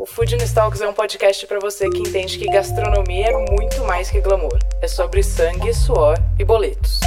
[0.00, 4.10] O Food Talks é um podcast para você que entende que gastronomia é muito mais
[4.10, 4.58] que glamour.
[4.80, 7.00] É sobre sangue, suor e boletos.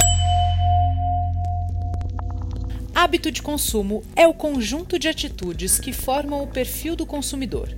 [2.94, 7.68] Hábito de consumo é o conjunto de atitudes que formam o perfil do consumidor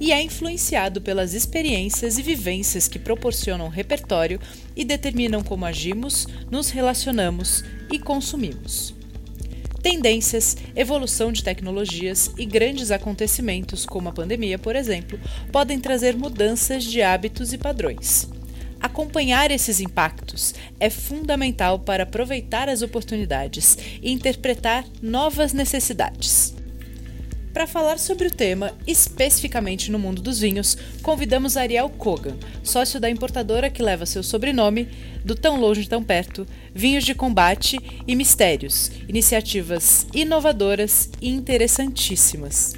[0.00, 4.40] e é influenciado pelas experiências e vivências que proporcionam repertório
[4.74, 9.01] e determinam como agimos, nos relacionamos e consumimos.
[9.82, 15.18] Tendências, evolução de tecnologias e grandes acontecimentos, como a pandemia, por exemplo,
[15.50, 18.28] podem trazer mudanças de hábitos e padrões.
[18.80, 26.54] Acompanhar esses impactos é fundamental para aproveitar as oportunidades e interpretar novas necessidades.
[27.52, 33.10] Para falar sobre o tema, especificamente no mundo dos vinhos, convidamos Ariel Kogan, sócio da
[33.10, 34.88] importadora que leva seu sobrenome,
[35.22, 42.72] do Tão Longe Tão Perto, Vinhos de Combate e Mistérios, iniciativas inovadoras e interessantíssimas.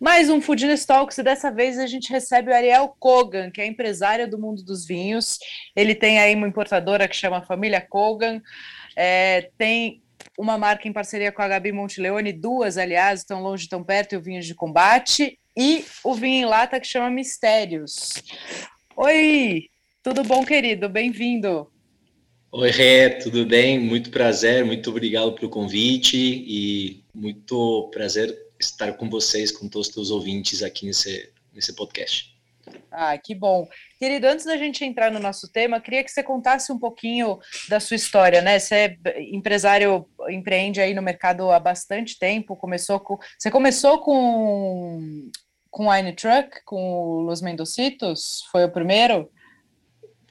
[0.00, 3.66] Mais um Foodness Talks e dessa vez a gente recebe o Ariel Kogan, que é
[3.66, 5.38] empresário do mundo dos vinhos.
[5.76, 8.42] Ele tem aí uma importadora que chama Família Kogan,
[8.96, 10.03] é, tem
[10.38, 14.16] uma marca em parceria com a Gabi Monteleone, duas, aliás, estão longe, tão perto, e
[14.18, 18.10] o Vinho de Combate, e o vinho em lata que chama Mistérios.
[18.96, 19.68] Oi,
[20.02, 20.88] tudo bom, querido?
[20.88, 21.70] Bem-vindo.
[22.50, 23.78] Oi, Ré, tudo bem?
[23.78, 29.94] Muito prazer, muito obrigado pelo convite e muito prazer estar com vocês, com todos os
[29.94, 32.34] teus ouvintes aqui nesse, nesse podcast.
[32.90, 33.68] Ah, que bom.
[33.98, 37.80] Querido, antes da gente entrar no nosso tema, queria que você contasse um pouquinho da
[37.80, 38.58] sua história, né?
[38.58, 43.18] Você é empresário, empreende aí no mercado há bastante tempo, começou com...
[43.38, 45.30] Você começou com
[45.74, 48.44] com Wine Truck, com Los Mendocitos?
[48.52, 49.28] Foi o primeiro?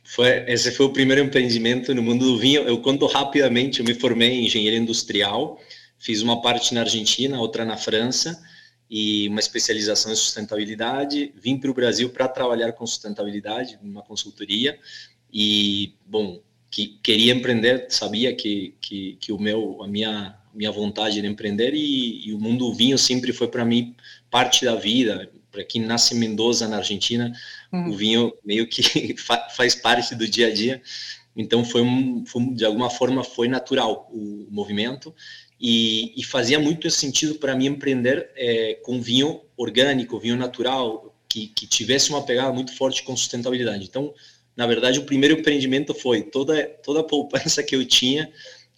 [0.01, 2.61] Foi, esse foi o primeiro empreendimento no mundo do vinho.
[2.61, 5.59] Eu conto rapidamente, eu me formei em engenharia industrial,
[5.99, 8.41] fiz uma parte na Argentina, outra na França,
[8.89, 11.33] e uma especialização em sustentabilidade.
[11.35, 14.79] Vim para o Brasil para trabalhar com sustentabilidade, numa consultoria,
[15.29, 16.41] e, bom,
[16.73, 21.75] que queria empreender, sabia que, que, que o meu, a minha, minha vontade era empreender,
[21.75, 23.95] e, e o mundo do vinho sempre foi para mim
[24.31, 25.29] parte da vida.
[25.51, 27.31] Para quem nasce em Mendoza, na Argentina,
[27.71, 27.89] uhum.
[27.89, 29.13] o vinho meio que
[29.55, 30.81] faz parte do dia a dia.
[31.37, 35.13] Então foi, um, foi, de alguma forma foi natural o movimento
[35.61, 41.49] e, e fazia muito sentido para mim empreender é, com vinho orgânico, vinho natural, que,
[41.49, 43.85] que tivesse uma pegada muito forte com sustentabilidade.
[43.85, 44.11] Então,
[44.55, 48.31] na verdade, o primeiro empreendimento foi toda, toda a poupança que eu tinha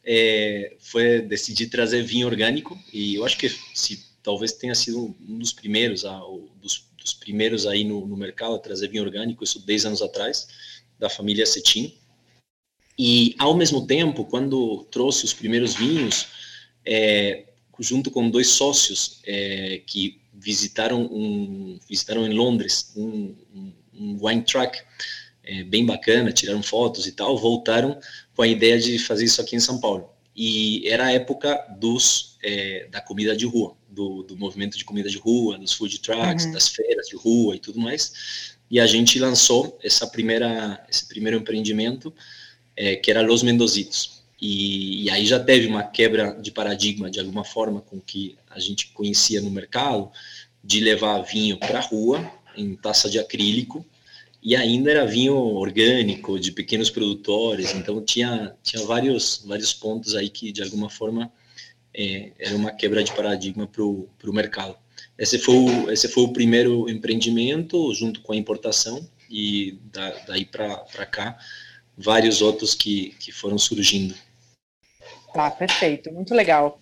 [0.04, 5.38] é, foi decidir trazer vinho orgânico e eu acho que se talvez tenha sido um
[5.38, 6.22] dos primeiros, ah,
[6.62, 10.48] dos, dos, primeiros aí no, no, mercado a trazer vinho orgânico, isso 10 anos atrás,
[10.98, 11.94] da família Cetim.
[12.98, 16.28] E ao mesmo tempo, quando trouxe os primeiros vinhos,
[16.86, 17.46] é,
[17.80, 24.44] junto com dois sócios é, que visitaram um visitaram em Londres um, um, um wine
[24.44, 24.78] truck
[25.46, 28.00] é, bem bacana, tiraram fotos e tal, voltaram
[28.36, 30.10] com a ideia de fazer isso aqui em São Paulo.
[30.36, 35.10] E era a época dos é, da comida de rua, do, do, movimento de comida
[35.10, 36.52] de rua, dos food trucks, uhum.
[36.52, 38.56] das feiras de rua e tudo mais.
[38.70, 42.14] E a gente lançou essa primeira esse primeiro empreendimento
[42.76, 47.20] é, que era Los Mendocitos e, e, aí já teve uma quebra de paradigma de
[47.20, 50.12] alguma forma com que a gente conhecia no mercado
[50.64, 53.86] de levar vinho para a rua em taça de acrílico
[54.46, 60.30] e ainda era vinho orgânico de pequenos produtores então tinha tinha vários vários pontos aí
[60.30, 61.32] que de alguma forma
[61.92, 64.78] é, era uma quebra de paradigma para o mercado
[65.18, 70.46] esse foi o, esse foi o primeiro empreendimento junto com a importação e da, daí
[70.46, 71.40] para cá
[71.98, 74.14] vários outros que, que foram surgindo
[75.34, 76.80] Tá, perfeito, muito legal.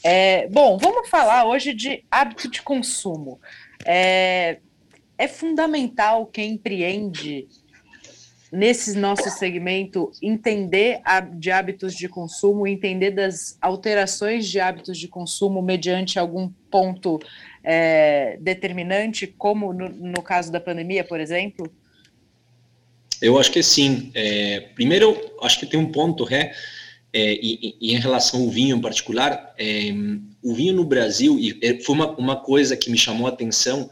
[0.00, 3.40] É, bom, vamos falar hoje de hábito de consumo.
[3.84, 4.60] É,
[5.18, 7.46] é fundamental quem empreende
[8.52, 11.00] nesse nosso segmento entender
[11.34, 17.20] de hábitos de consumo, entender das alterações de hábitos de consumo mediante algum ponto
[17.62, 21.70] é, determinante, como no, no, caso da pandemia, por exemplo?
[23.20, 24.10] Eu acho que sim.
[24.14, 26.52] É, primeiro, acho que tem um ponto, é,
[27.12, 29.92] é, e, e, em relação ao vinho em particular, é,
[30.42, 33.90] o vinho no Brasil, e é, foi uma, uma coisa que me chamou a atenção,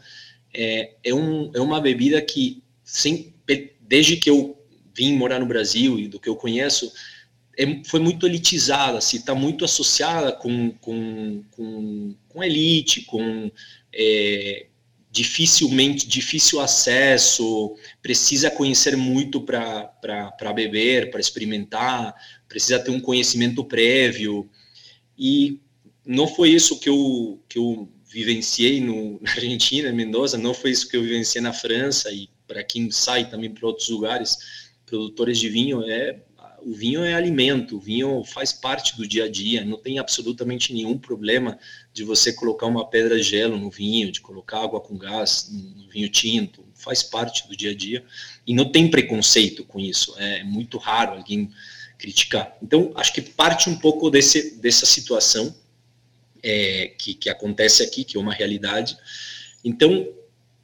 [0.55, 3.33] é, é, um, é uma bebida que, sem,
[3.81, 4.57] desde que eu
[4.95, 6.91] vim morar no Brasil e do que eu conheço,
[7.57, 13.51] é, foi muito elitizada, assim, está muito associada com, com, com, com elite, com
[13.93, 14.67] é,
[15.11, 22.13] dificilmente, difícil acesso, precisa conhecer muito para beber, para experimentar,
[22.47, 24.49] precisa ter um conhecimento prévio.
[25.17, 25.59] E
[26.05, 30.87] não foi isso que eu, que eu vivenciei no, na Argentina, Mendoza, não foi isso
[30.87, 34.37] que eu vivenciei na França e para quem sai também para outros lugares,
[34.85, 36.21] produtores de vinho, é
[36.61, 40.73] o vinho é alimento, o vinho faz parte do dia a dia, não tem absolutamente
[40.73, 41.59] nenhum problema
[41.93, 46.09] de você colocar uma pedra gelo no vinho, de colocar água com gás no vinho
[46.09, 48.03] tinto, faz parte do dia a dia
[48.47, 51.51] e não tem preconceito com isso, é muito raro alguém
[51.99, 52.57] criticar.
[52.63, 55.55] Então, acho que parte um pouco desse, dessa situação
[56.45, 58.95] é, que, que acontece aqui, que é uma realidade.
[59.63, 60.07] Então,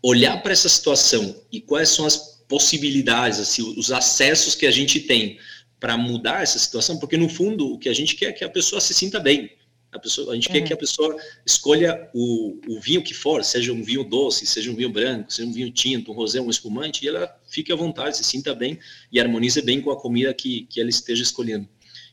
[0.01, 4.99] olhar para essa situação e quais são as possibilidades, assim, os acessos que a gente
[4.99, 5.39] tem
[5.79, 8.49] para mudar essa situação, porque no fundo o que a gente quer é que a
[8.49, 9.51] pessoa se sinta bem.
[9.91, 10.53] A, pessoa, a gente uhum.
[10.53, 14.71] quer que a pessoa escolha o, o, vinho que for, seja um vinho doce, seja
[14.71, 17.75] um vinho branco, seja um vinho tinto, um rosé, um espumante, e ela fique à
[17.75, 18.79] vontade, se sinta bem
[19.11, 21.67] e harmonize bem com a comida que, que ela esteja escolhendo.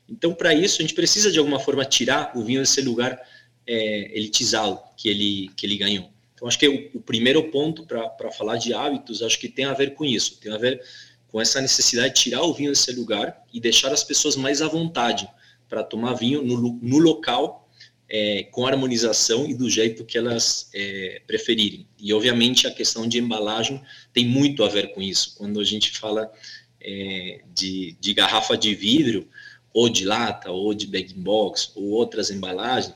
[0.08, 3.20] Então, para isso, a gente precisa de alguma forma tirar o vinho desse lugar
[3.68, 6.10] é, elitizado que ele, que ele ganhou.
[6.34, 9.74] Então, acho que o, o primeiro ponto para falar de hábitos, acho que tem a
[9.74, 10.82] ver com isso, tem a ver
[11.28, 14.68] com essa necessidade de tirar o vinho desse lugar e deixar as pessoas mais à
[14.68, 15.28] vontade
[15.68, 17.68] para tomar vinho no, no local,
[18.08, 21.86] é, com harmonização e do jeito que elas é, preferirem.
[21.98, 23.82] E, obviamente, a questão de embalagem
[24.14, 25.34] tem muito a ver com isso.
[25.36, 26.32] Quando a gente fala
[26.80, 29.28] é, de, de garrafa de vidro,
[29.74, 32.94] ou de lata, ou de bag box, ou outras embalagens,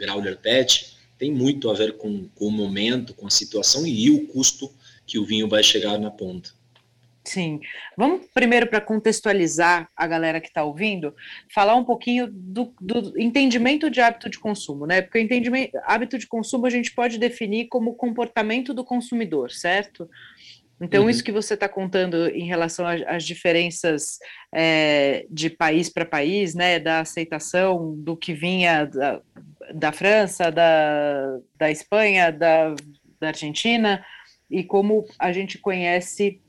[0.00, 4.26] growler pet, tem muito a ver com, com o momento, com a situação e o
[4.28, 4.72] custo
[5.06, 6.50] que o vinho vai chegar na ponta.
[7.22, 7.60] Sim.
[7.96, 11.14] Vamos primeiro para contextualizar a galera que está ouvindo,
[11.54, 15.02] falar um pouquinho do, do, entendimento de hábito de consumo, né?
[15.02, 20.08] Porque o entendimento, hábito de consumo a gente pode definir como comportamento do consumidor, certo?
[20.80, 21.10] Então, uhum.
[21.10, 24.18] isso que você está contando em relação às diferenças
[24.54, 29.20] é, de país para país, né, da aceitação do que vinha da,
[29.74, 32.74] da França, da, da Espanha, da,
[33.20, 34.04] da Argentina,
[34.50, 36.40] e como a gente conhece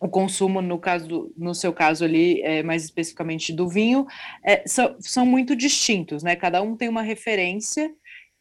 [0.00, 4.06] o consumo, no caso, no seu caso ali, é, mais especificamente do vinho,
[4.42, 6.34] é, são, são muito distintos, né?
[6.34, 7.92] Cada um tem uma referência,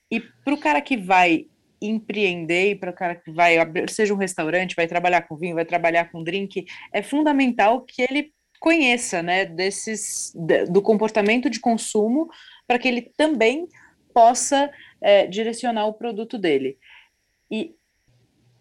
[0.09, 1.45] e para o cara que vai
[1.81, 5.65] empreender, para o cara que vai abrir, seja um restaurante, vai trabalhar com vinho, vai
[5.65, 10.33] trabalhar com drink, é fundamental que ele conheça, né, desses,
[10.69, 12.29] do comportamento de consumo,
[12.67, 13.67] para que ele também
[14.13, 14.69] possa
[15.01, 16.77] é, direcionar o produto dele.
[17.49, 17.73] E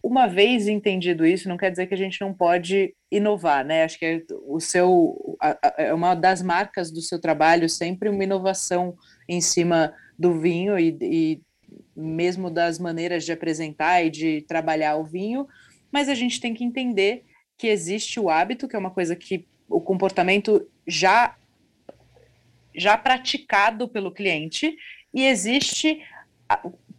[0.02, 3.82] uma vez entendido isso, não quer dizer que a gente não pode inovar, né?
[3.82, 5.36] Acho que é o seu
[5.76, 8.96] é uma das marcas do seu trabalho sempre uma inovação
[9.28, 11.42] em cima do vinho e, e
[11.98, 15.48] mesmo das maneiras de apresentar e de trabalhar o vinho,
[15.90, 17.24] mas a gente tem que entender
[17.56, 21.34] que existe o hábito, que é uma coisa que o comportamento já
[22.74, 24.76] já praticado pelo cliente
[25.12, 26.00] e existe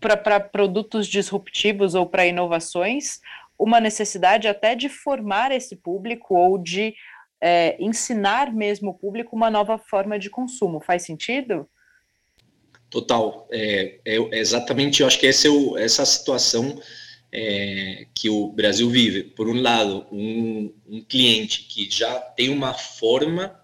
[0.02, 3.22] para produtos disruptivos ou para inovações,
[3.58, 6.94] uma necessidade até de formar esse público ou de
[7.42, 10.82] é, ensinar mesmo o público uma nova forma de consumo.
[10.82, 11.70] Faz sentido?
[12.90, 13.48] Total.
[13.52, 16.82] É, é, é exatamente, eu acho que essa é o, essa situação
[17.32, 19.24] é, que o Brasil vive.
[19.24, 23.60] Por um lado, um, um cliente que já tem uma forma,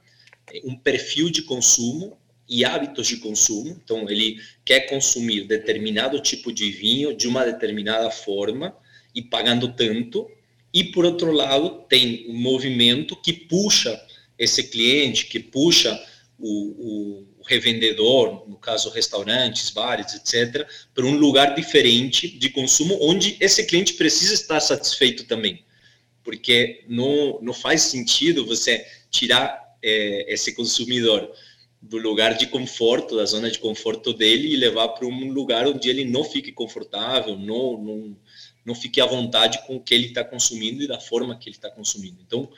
[0.64, 2.18] um perfil de consumo
[2.48, 3.80] e hábitos de consumo.
[3.84, 8.76] Então, ele quer consumir determinado tipo de vinho de uma determinada forma
[9.14, 10.30] e pagando tanto.
[10.72, 14.00] E, por outro lado, tem um movimento que puxa
[14.38, 16.00] esse cliente, que puxa
[16.38, 23.38] o, o revendedor, no caso restaurantes, bares, etc., para um lugar diferente de consumo, onde
[23.40, 25.64] esse cliente precisa estar satisfeito também.
[26.24, 31.32] Porque não, não faz sentido você tirar é, esse consumidor
[31.82, 35.88] do lugar de conforto, da zona de conforto dele e levar para um lugar onde
[35.88, 38.18] ele não fique confortável, não, não,
[38.66, 41.56] não fique à vontade com o que ele está consumindo e da forma que ele
[41.56, 42.18] está consumindo.
[42.26, 42.50] Então,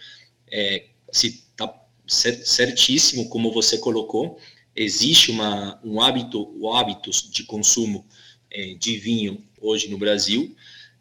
[0.49, 4.39] é, se está certíssimo como você colocou,
[4.77, 8.05] existe uma, um hábito, o hábitos de consumo
[8.51, 10.55] é, de vinho hoje no Brasil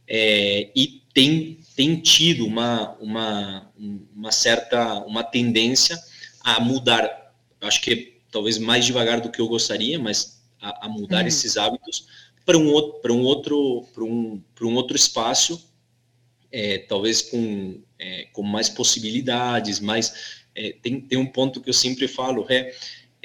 [0.08, 3.70] é, e tem, tem tido uma, uma,
[4.14, 5.98] uma certa uma tendência
[6.40, 7.34] a mudar.
[7.60, 11.28] Acho que talvez mais devagar do que eu gostaria, mas a, a mudar uhum.
[11.28, 12.06] esses hábitos
[12.44, 15.68] para um outro para um outro para um, um outro espaço
[16.52, 21.74] é, talvez com, é, com mais possibilidades, mas é, tem, tem um ponto que eu
[21.74, 22.74] sempre falo, é,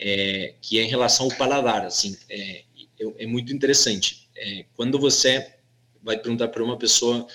[0.01, 2.63] é que é em relação ao paladar, assim, é,
[2.99, 4.27] é, é muito interessante.
[4.75, 5.53] quando você
[6.01, 7.27] vai perguntar para uma pessoa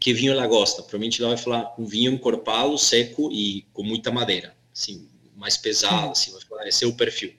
[0.00, 4.10] que vinho ela gosta, provavelmente ela vai falar um vinho encorpado, seco e com muita
[4.10, 5.06] madeira, assim,
[5.36, 7.34] mais pesado, assim, vai falar, esse é o perfil.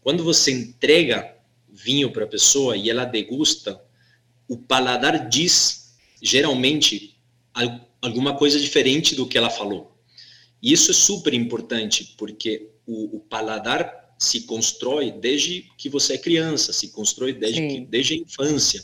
[0.00, 1.36] Quando você entrega
[1.68, 3.80] vinho para a pessoa e ela degusta,
[4.48, 7.16] o paladar diz geralmente
[8.00, 9.96] alguma coisa diferente do que ela falou.
[10.60, 16.18] E isso é super importante, porque o, o paladar se constrói desde que você é
[16.18, 18.82] criança, se constrói desde, que, desde a infância.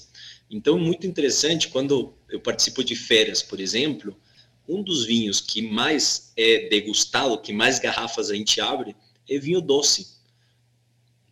[0.50, 4.16] Então, muito interessante, quando eu participo de férias, por exemplo,
[4.68, 8.96] um dos vinhos que mais é degustado, que mais garrafas a gente abre,
[9.28, 10.18] é vinho doce.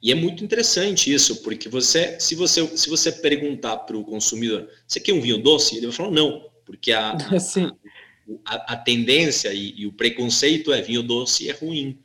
[0.03, 4.69] E é muito interessante isso, porque você, se você, se você perguntar para o consumidor,
[4.87, 5.77] você quer um vinho doce?
[5.77, 7.11] Ele vai falar não, porque a,
[8.45, 11.99] a, a, a tendência e, e, o preconceito é vinho doce é ruim.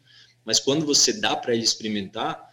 [0.45, 2.49] Mas quando você dá para ele experimentar,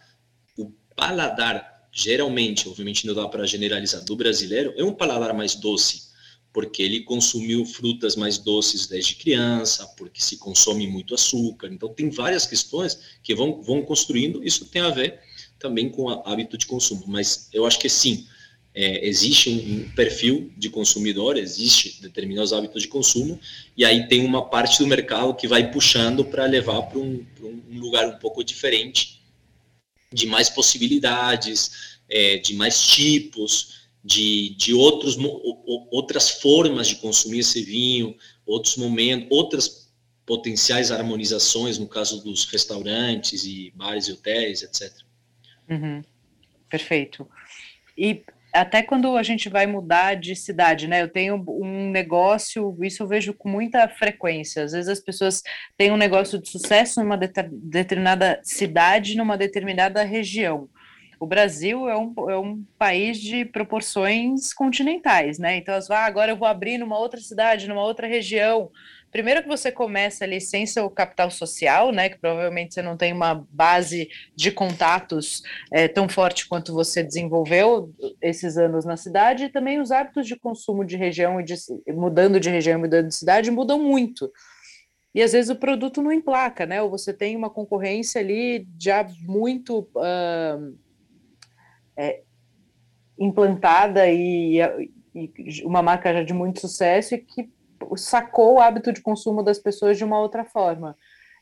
[0.57, 6.09] o paladar, geralmente, obviamente não dá para generalizar, do brasileiro, é um paladar mais doce,
[6.53, 11.67] porque ele consumiu frutas mais doces desde criança, porque se consome muito açúcar.
[11.67, 15.19] Então, tem várias questões que vão, vão construindo, isso tem a ver
[15.59, 17.03] também com o hábito de consumo.
[17.07, 18.27] Mas eu acho que sim,
[18.73, 23.39] é, existe um, perfil de consumidor, existe determinados hábitos de consumo,
[23.75, 27.79] e aí tem uma parte do mercado que vai puxando para levar para um, um,
[27.79, 29.21] lugar um pouco diferente,
[30.13, 35.17] de mais possibilidades, é, de mais tipos, de, de outros,
[35.91, 39.89] outras formas de consumir esse vinho, outros momentos, outras
[40.25, 44.91] potenciais harmonizações, no caso dos restaurantes e bares e hotéis, etc.
[45.69, 46.03] Uhum.
[46.69, 47.27] Perfeito.
[47.97, 48.23] E
[48.53, 51.01] até quando a gente vai mudar de cidade, né?
[51.01, 54.63] Eu tenho um negócio, isso eu vejo com muita frequência.
[54.63, 55.43] Às vezes as pessoas
[55.77, 60.67] têm um negócio de sucesso numa determinada cidade, numa determinada região.
[61.19, 65.57] O Brasil é um, é um país de proporções continentais, né?
[65.57, 68.71] Então, as, ah, agora eu vou abrir numa outra cidade, numa outra região
[69.11, 73.11] primeiro que você começa ali sem seu capital social, né, que provavelmente você não tem
[73.13, 79.49] uma base de contatos é, tão forte quanto você desenvolveu esses anos na cidade, e
[79.49, 81.55] também os hábitos de consumo de região e de,
[81.87, 84.31] mudando de região mudando de cidade mudam muito.
[85.13, 86.81] E às vezes o produto não emplaca, né?
[86.81, 90.77] Ou você tem uma concorrência ali já muito uh,
[91.97, 92.21] é,
[93.17, 94.59] implantada e,
[95.15, 97.49] e uma marca já de muito sucesso e que
[97.97, 100.95] sacou o hábito de consumo das pessoas de uma outra forma.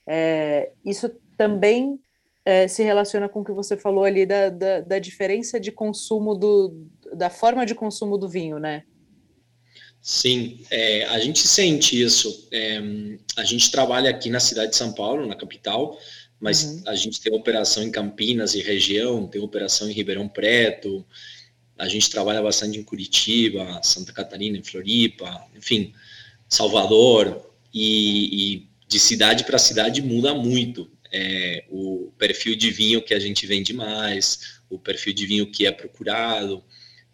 [0.06, 2.00] É, isso também
[2.46, 6.34] é, se relaciona com o que você falou ali da, da, da, diferença de consumo
[6.34, 8.84] do, da forma de consumo do vinho, né?
[10.01, 12.48] Sim, é, a gente sente isso.
[12.51, 12.80] É,
[13.36, 16.00] a gente trabalha aqui na cidade de São Paulo, na capital,
[16.39, 16.84] mas uhum.
[16.86, 21.06] a gente tem operação em Campinas e região, tem operação em Ribeirão Preto,
[21.77, 25.94] a gente trabalha bastante em Curitiba, Santa Catarina, em Floripa, enfim,
[26.50, 30.89] Salvador, e, e de cidade para cidade muda muito.
[31.12, 35.66] É, o perfil de vinho que a gente vende mais, o perfil de vinho que
[35.66, 36.63] é procurado,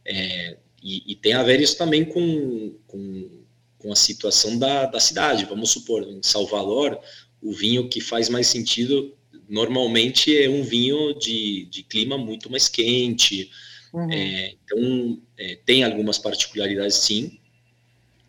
[0.05, 3.45] é, e, e, tem a ver isso também com, com,
[3.77, 5.45] com a situação da, da cidade.
[5.45, 6.99] Vamos supor, em Salvador,
[7.41, 9.15] o vinho que faz mais sentido
[9.47, 13.51] normalmente é um vinho de, de clima muito mais quente.
[13.93, 14.11] Uhum.
[14.11, 17.39] É, então, é, tem algumas particularidades, sim,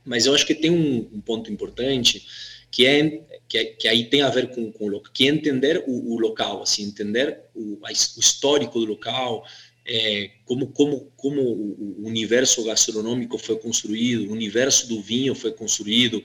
[0.05, 2.27] mas eu acho que tem um, um ponto importante
[2.71, 5.31] que é, que é, que aí tem a ver com, com o local, que é
[5.31, 9.47] entender o, o local, assim, entender o, a, o histórico do local,
[9.87, 16.25] é, como, como, como o universo gastronômico foi construído, o universo do vinho foi construído.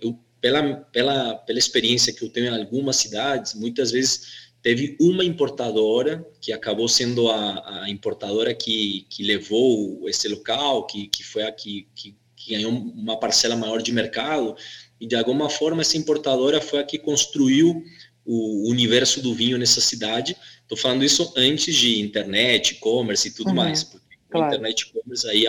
[0.00, 5.24] Eu, pela, pela, pela experiência que eu tenho em algumas cidades, muitas vezes teve uma
[5.24, 11.44] importadora que acabou sendo a, a importadora que, que levou esse local, que, que foi
[11.44, 12.14] a que, que
[12.48, 14.56] que ganhou uma parcela maior de mercado,
[15.00, 17.84] e de alguma forma essa importadora foi a que construiu
[18.24, 20.36] o universo do vinho nessa cidade.
[20.62, 24.48] Estou falando isso antes de internet, e-commerce e tudo uhum, mais, porque claro.
[24.48, 25.44] internet e e-commerce aí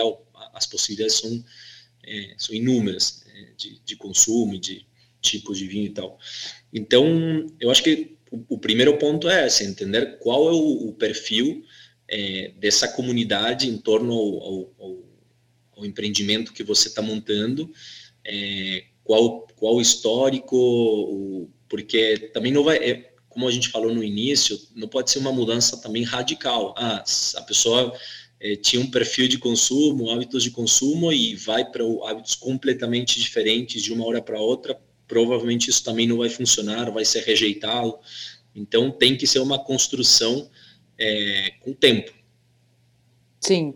[0.54, 1.44] as possibilidades são,
[2.04, 4.86] é, são inúmeras é, de, de consumo, de
[5.20, 6.18] tipos de vinho e tal.
[6.72, 10.92] Então, eu acho que o, o primeiro ponto é esse, entender qual é o, o
[10.94, 11.62] perfil
[12.08, 15.09] é, dessa comunidade em torno ao, ao, ao
[15.80, 17.72] o empreendimento que você está montando,
[18.24, 23.94] é, qual, qual o histórico, o, porque também não vai, é, como a gente falou
[23.94, 26.74] no início, não pode ser uma mudança também radical.
[26.76, 27.02] Ah,
[27.36, 27.96] a pessoa
[28.40, 33.82] é, tinha um perfil de consumo, hábitos de consumo e vai para hábitos completamente diferentes
[33.82, 37.98] de uma hora para outra, provavelmente isso também não vai funcionar, vai ser rejeitado.
[38.54, 40.50] Então tem que ser uma construção
[40.98, 42.12] é, com tempo.
[43.40, 43.74] Sim.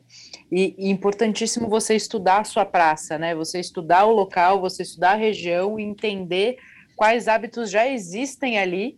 [0.51, 3.35] E, e, importantíssimo você estudar a sua praça, né?
[3.35, 6.57] Você estudar o local, você estudar a região e entender
[6.95, 8.97] quais hábitos já existem ali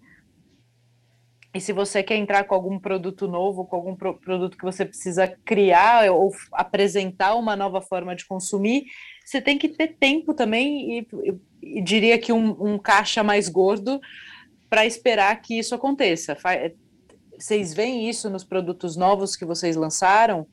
[1.57, 4.85] e se você quer entrar com algum produto novo, com algum pro produto que você
[4.85, 8.85] precisa criar ou apresentar uma nova forma de consumir,
[9.25, 11.09] você tem que ter tempo também e,
[11.63, 13.99] e, e diria que um, um, caixa mais gordo
[14.69, 16.37] para esperar que isso aconteça.
[17.39, 20.47] Vocês veem isso nos produtos novos que vocês lançaram?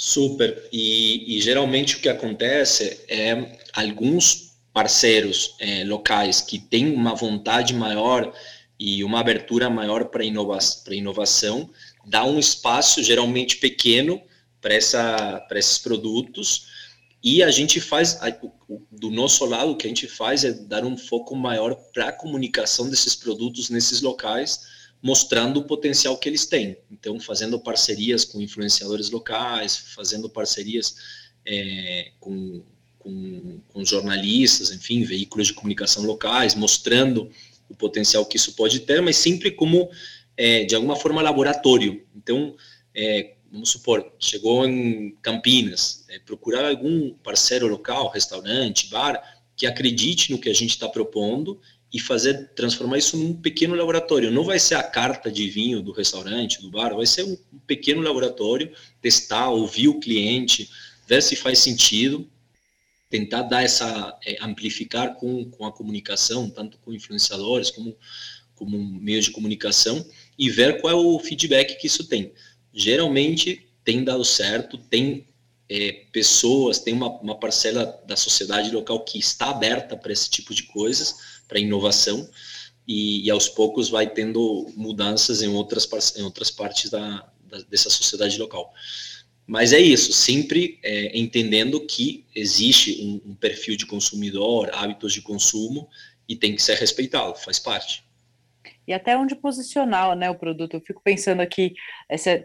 [0.00, 0.68] Super.
[0.70, 7.74] E, e geralmente o que acontece é alguns parceiros é, locais que têm uma vontade
[7.74, 8.32] maior
[8.78, 10.60] e uma abertura maior para inova
[10.92, 11.68] inovação,
[12.06, 14.22] dá um espaço geralmente pequeno
[14.60, 16.68] para esses produtos
[17.20, 18.20] e a gente faz,
[18.92, 22.12] do nosso lado, o que a gente faz é dar um foco maior para a
[22.12, 24.60] comunicação desses produtos nesses locais,
[25.02, 26.76] mostrando o potencial que eles têm.
[26.90, 30.96] Então, fazendo parcerias com influenciadores locais, fazendo parcerias
[31.46, 32.62] é, com,
[32.98, 37.30] com, com jornalistas, enfim, veículos de comunicação locais, mostrando
[37.68, 39.88] o potencial que isso pode ter, mas sempre como,
[40.36, 42.04] é, de alguma forma, laboratório.
[42.16, 42.56] Então,
[42.94, 49.22] é, vamos supor, chegou em Campinas, é, procurar algum parceiro local, restaurante, bar,
[49.56, 51.60] que acredite no que a gente está propondo
[51.92, 54.30] e fazer transformar isso num pequeno laboratório.
[54.30, 58.02] Não vai ser a carta de vinho do restaurante, do bar, vai ser um pequeno
[58.02, 60.68] laboratório, testar, ouvir o cliente,
[61.06, 62.28] ver se faz sentido
[63.08, 67.96] tentar dar essa, é, amplificar com, com a comunicação, tanto com influenciadores como,
[68.54, 70.04] como meios de comunicação,
[70.38, 72.32] e ver qual é o feedback que isso tem.
[72.72, 75.26] Geralmente tem dado certo, tem
[75.70, 80.54] é, pessoas, tem uma, uma parcela da sociedade local que está aberta para esse tipo
[80.54, 82.28] de coisas, para inovação,
[82.86, 87.90] e, e, aos poucos vai tendo mudanças em outras, em outras partes da, da dessa
[87.90, 88.72] sociedade local.
[89.48, 95.22] Mas é isso, sempre é, entendendo que existe um, um, perfil de consumidor, hábitos de
[95.22, 95.88] consumo
[96.28, 98.04] e tem que ser respeitado, faz parte.
[98.86, 100.74] E até onde posicionar né, o produto.
[100.74, 101.74] Eu fico pensando aqui,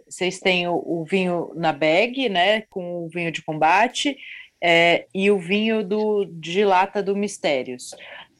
[0.07, 4.17] vocês têm o, o, vinho na bag, né, com o vinho de combate,
[4.61, 7.91] é, e o vinho do, de lata do Mistérios.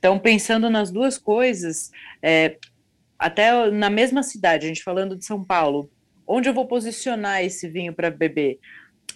[0.04, 1.89] Então, pensando nas duas coisas,
[2.22, 2.58] é,
[3.18, 5.89] até na mesma cidade, a gente falando de São Paulo,
[6.28, 8.60] onde eu vou posicionar esse vinho para beber,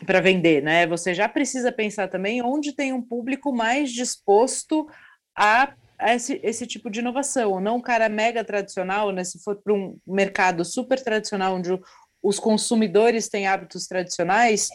[0.06, 0.88] para vender, né?
[0.88, 4.88] Você já precisa pensar também onde tem um público mais disposto
[5.36, 5.74] a
[6.14, 9.26] esse, esse tipo de inovação, não um cara mega tradicional, né?
[9.26, 11.78] Se for para um mercado super tradicional, onde
[12.24, 14.70] os consumidores têm hábitos tradicionais,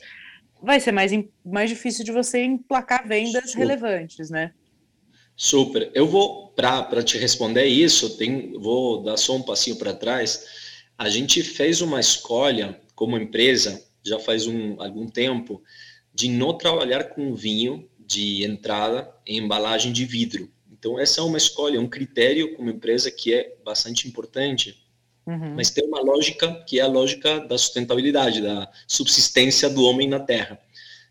[0.63, 1.11] vai ser mais,
[1.43, 4.53] mais difícil de você emplacar vendas relevantes, né?
[5.43, 5.91] Super.
[5.93, 10.47] Eu vou, para te responder isso, tem, vou dar só um passinho para trás
[11.03, 15.61] a gente fez uma escolha como empresa, já faz um, algum tempo,
[16.15, 20.49] de não trabalhar com vinho de entrada em embalagem de vidro.
[20.71, 24.81] Então, essa é uma escolha, um critério como empresa que é bastante importante,
[25.27, 25.57] uhum.
[25.57, 30.21] mas tem uma lógica que é a lógica da sustentabilidade, da subsistência do homem na
[30.21, 30.61] Terra.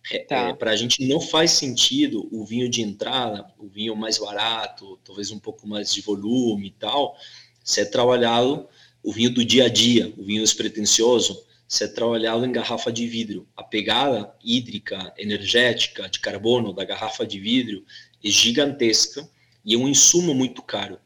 [0.10, 0.50] É, tá.
[0.50, 5.00] É, Para a gente não faz sentido o vinho de entrada, o vinho mais barato,
[5.04, 7.16] talvez um pouco mais de volume e tal,
[7.64, 8.68] ser trabalhado
[9.04, 13.48] o vinho do dia a dia, o vinho despretensioso, ser trabalhado em garrafa de vidro.
[13.56, 17.86] A pegada hídrica, energética, de carbono da garrafa de vidro
[18.24, 19.28] é gigantesca
[19.64, 21.00] e é um insumo muito caro.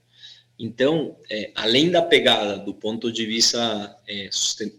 [0.58, 4.30] Então, é, além da pegada do ponto de vista é,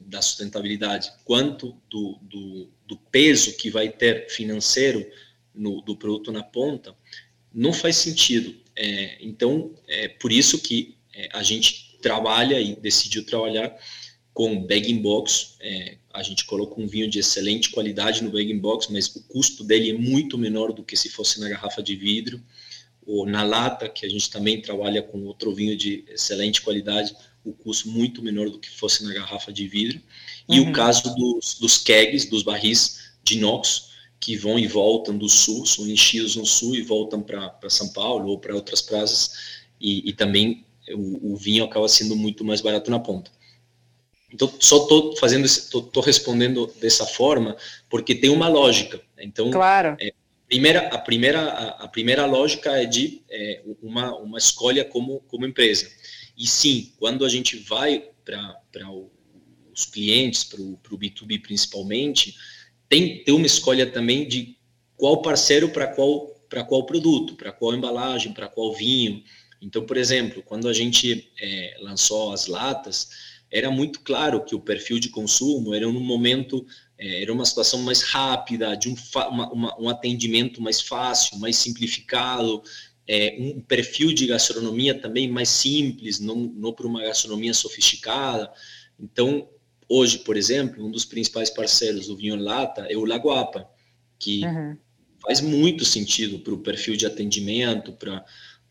[0.01, 5.07] da sustentabilidade, quanto do, do, do, peso que vai ter financeiro
[5.55, 6.95] no, do produto na ponta,
[7.53, 8.55] não faz sentido.
[8.75, 13.75] É, então, é por isso que é, a gente trabalha e decidiu trabalhar
[14.33, 15.57] com bag box.
[15.61, 19.65] É, a gente colocou um vinho de excelente qualidade no bag box, mas o custo
[19.65, 22.43] dele é muito menor do que se fosse na garrafa de vidro.
[23.07, 27.15] Ou na lata, que a gente também trabalha com outro vinho de excelente qualidade,
[27.47, 30.01] o custo muito menor do que fosse na garrafa de vidro.
[30.49, 30.71] E uhum.
[30.71, 35.65] o caso dos, dos kegs, dos barris de inox, que vão e voltam do sul,
[35.65, 40.13] são enchidos no sul e voltam para São Paulo ou para outras praças, e, e
[40.13, 43.31] também o, o vinho acaba sendo muito mais barato na ponta.
[44.33, 47.57] Então, só estou fazendo, estou respondendo dessa forma
[47.89, 49.01] porque tem uma lógica.
[49.19, 49.97] Então, claro.
[50.01, 50.13] É,
[50.49, 55.47] primeira, a primeira, a, a, primeira lógica é de é, uma, uma escolha como, como
[55.47, 55.89] empresa.
[56.37, 58.91] E sim, quando a gente vai para
[59.73, 62.37] os clientes, para o B2B principalmente,
[62.89, 64.57] tem ter uma escolha também de
[64.97, 69.23] qual parceiro para qual para qual produto, para qual embalagem, para qual vinho.
[69.61, 73.09] Então, por exemplo, quando a gente é, lançou as latas,
[73.51, 76.65] era muito claro que o perfil de consumo era um momento,
[76.99, 81.57] é, era uma situação mais rápida, de um, uma, uma, um atendimento mais fácil, mais
[81.57, 82.63] simplificado,
[83.09, 88.53] é, um perfil de gastronomia também mais simples, não, não para uma gastronomia sofisticada.
[88.99, 89.49] Então,
[89.89, 93.69] hoje, por exemplo, um dos principais parceiros do vinho lata é o Lagoapa,
[94.19, 94.77] que uhum.
[95.23, 98.25] faz muito sentido para o perfil de atendimento, para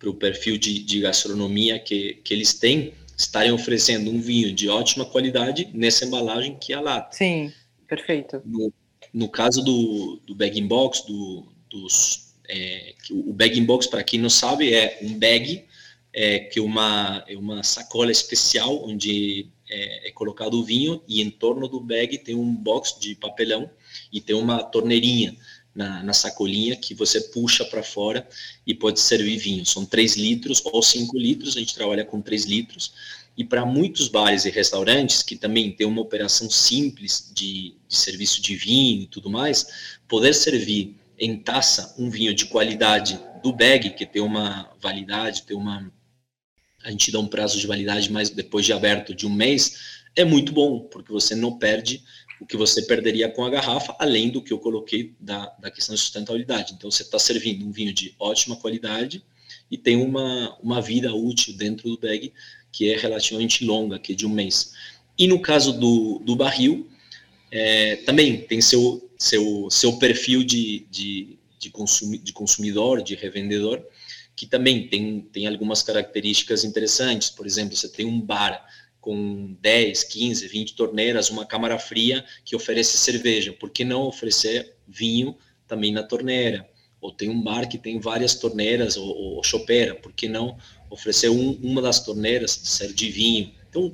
[0.03, 5.05] o perfil de, de gastronomia que, que eles têm, estarem oferecendo um vinho de ótima
[5.05, 7.15] qualidade nessa embalagem que é a lata.
[7.15, 7.53] Sim,
[7.87, 8.41] perfeito.
[8.43, 8.73] No,
[9.13, 14.29] no caso do, do bag-in-box, do, dos é, o bag in box, para quem não
[14.29, 15.65] sabe, é um bag
[16.13, 21.21] é, que é uma, é uma sacola especial onde é, é, colocado o vinho e
[21.21, 23.69] em torno do bag tem um box de papelão
[24.13, 25.35] e tem uma torneirinha
[25.75, 28.25] na, na sacolinha que você puxa para fora
[28.65, 29.65] e pode servir vinho.
[29.65, 32.93] São 3 litros ou 5 litros, a gente trabalha com 3 litros.
[33.37, 38.41] E para muitos bares e restaurantes que também tem uma operação simples de, de serviço
[38.41, 43.91] de vinho e tudo mais, poder servir em taça um vinho de qualidade do bag,
[43.91, 45.91] que tem uma validade, tem uma.
[46.83, 50.23] A gente dá um prazo de validade, mas depois de aberto de um mês, é
[50.23, 52.03] muito bom, porque você não perde
[52.39, 55.95] o que você perderia com a garrafa, além do que eu coloquei da, da questão
[55.95, 56.73] de sustentabilidade.
[56.73, 59.23] Então, você está servindo um vinho de ótima qualidade
[59.71, 62.33] e tem uma, uma vida útil dentro do bag
[62.71, 64.73] que é relativamente longa, que é de um mês.
[65.17, 66.89] E no caso do, do barril,
[67.49, 73.83] é, também tem seu, seu, seu perfil de, de, de, consumi, de consumidor, de revendedor,
[74.35, 77.29] que também tem, tem algumas características interessantes.
[77.29, 78.65] Por exemplo, você tem um bar
[78.99, 83.53] com 10, 15, 20 torneiras, uma câmara fria que oferece cerveja.
[83.53, 86.67] Por que não oferecer vinho também na torneira?
[86.99, 90.57] Ou tem um bar que tem várias torneiras ou, ou chopeira, por que não
[90.89, 93.53] oferecer um, uma das torneiras ser de vinho?
[93.69, 93.93] Então,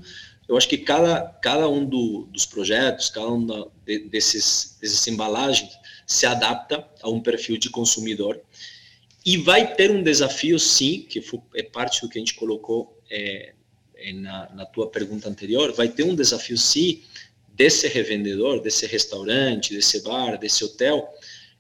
[0.52, 5.08] eu acho que cada, cada um do, dos projetos, cada um da, de, desses, dessas
[5.08, 5.72] embalagens
[6.06, 8.38] se adapta a um perfil de consumidor
[9.26, 13.02] e vai ter um desafio, sim, que foi, é parte do que a gente colocou
[13.10, 13.54] é,
[13.96, 17.02] é na, na tua pergunta anterior, vai ter um desafio, sim,
[17.54, 21.08] desse revendedor, desse restaurante, desse bar, desse hotel,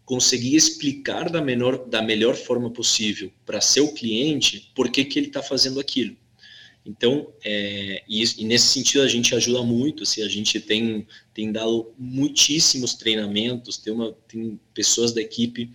[0.03, 5.27] conseguir explicar da, menor, da melhor forma possível para seu cliente por que, que ele
[5.27, 6.17] está fazendo aquilo.
[6.85, 11.51] Então, é, e, e, nesse sentido a gente ajuda muito, assim, a gente tem, tem
[11.51, 15.71] dado muitíssimos treinamentos, tem, uma, tem pessoas da equipe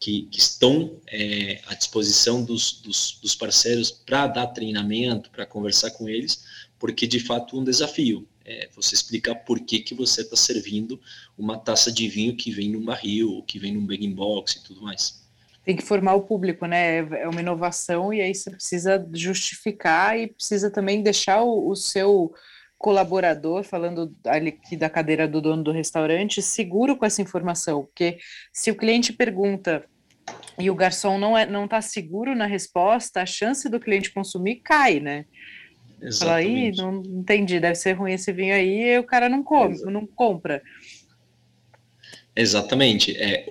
[0.00, 5.90] que, que estão é, à disposição dos, dos, dos parceiros para dar treinamento, para conversar
[5.90, 6.44] com eles,
[6.78, 8.26] porque de fato é um desafio.
[8.42, 11.00] É, você explicar por que, que você está servindo
[11.36, 14.80] uma taça de vinho que vem num barril, que vem num bag box e tudo
[14.82, 15.25] mais
[15.66, 16.98] tem que formar o público, né?
[16.98, 22.32] É uma inovação e aí você precisa justificar e precisa também deixar o, o seu
[22.78, 28.18] colaborador, falando aqui da cadeira do dono do restaurante, seguro com essa informação, porque
[28.52, 29.84] se o cliente pergunta
[30.56, 34.60] e o garçom não é não está seguro na resposta, a chance do cliente consumir
[34.62, 35.24] cai, né?
[36.00, 36.18] Exatamente.
[36.18, 39.74] Fala aí, não entendi, deve ser ruim esse vinho aí, e o cara não come,
[39.74, 39.90] Exato.
[39.90, 40.62] não compra.
[42.36, 43.16] Exatamente.
[43.16, 43.46] É,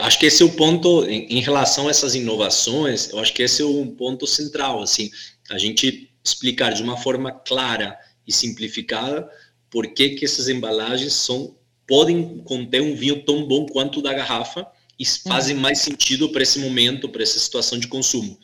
[0.00, 3.10] acho que esse é o ponto em, em, relação a essas inovações.
[3.10, 4.82] Eu acho que esse é um ponto central.
[4.82, 5.10] Assim,
[5.50, 9.30] a gente explicar de uma forma clara e simplificada
[9.68, 14.14] por que, que essas embalagens são podem conter um vinho tão bom quanto o da
[14.14, 14.64] garrafa
[14.96, 15.62] e fazem uhum.
[15.62, 18.38] mais sentido para esse momento, para essa situação de consumo.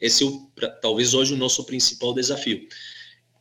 [0.00, 2.66] Esse é o, pra, talvez hoje o nosso principal desafio.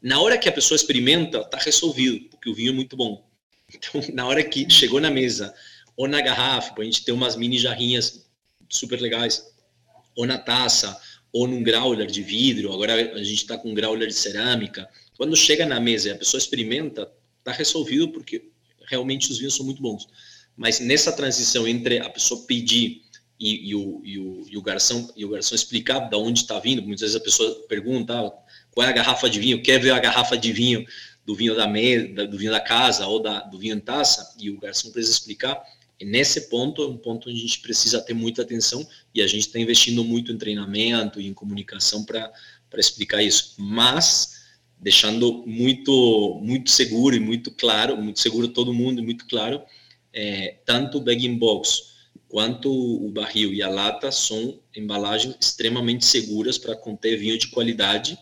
[0.02, 3.28] Na hora que a pessoa experimenta, está resolvido, porque o vinho é muito bom.
[3.74, 5.54] Então, na hora que chegou na mesa,
[6.00, 8.26] ou na garrafa, para a gente ter umas mini jarrinhas
[8.70, 9.46] super legais,
[10.16, 10.98] ou na taça,
[11.34, 12.72] ou num growler de vidro.
[12.72, 14.88] Agora a gente está com um growler de cerâmica.
[15.18, 18.46] Quando chega na mesa e a pessoa experimenta, está resolvido porque
[18.88, 20.08] realmente os vinhos são muito bons.
[20.56, 23.02] Mas nessa transição entre a pessoa pedir
[23.38, 26.62] e, e, o, e, o, e, o, garçom e o garçom explicar de onde está
[26.62, 28.32] vindo, muitas vezes a pessoa pergunta ah,
[28.72, 30.86] qual é a garrafa de vinho, quer ver a garrafa de vinho
[31.26, 34.50] do vinho da mesa, do vinho da casa ou da, do vinho em taça, e
[34.50, 35.62] o garçom precisa explicar
[36.06, 39.48] nesse ponto é um ponto onde a gente precisa ter muita atenção e a gente
[39.48, 42.32] está investindo muito em treinamento e em comunicação para
[42.78, 43.56] explicar isso.
[43.58, 44.40] Mas
[44.80, 49.62] deixando muito muito seguro e muito claro, muito seguro todo mundo e muito claro,
[50.14, 51.90] é, tanto o bag box
[52.30, 58.18] quanto o barril e a lata são embalagens extremamente seguras para conter vinho de qualidade,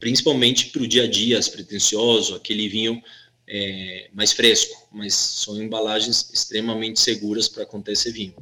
[0.00, 3.00] principalmente para o dia a dia, pretensioso, aquele vinho
[3.48, 8.34] é, mais fresco, mas são embalagens extremamente seguras para conter esse vinho.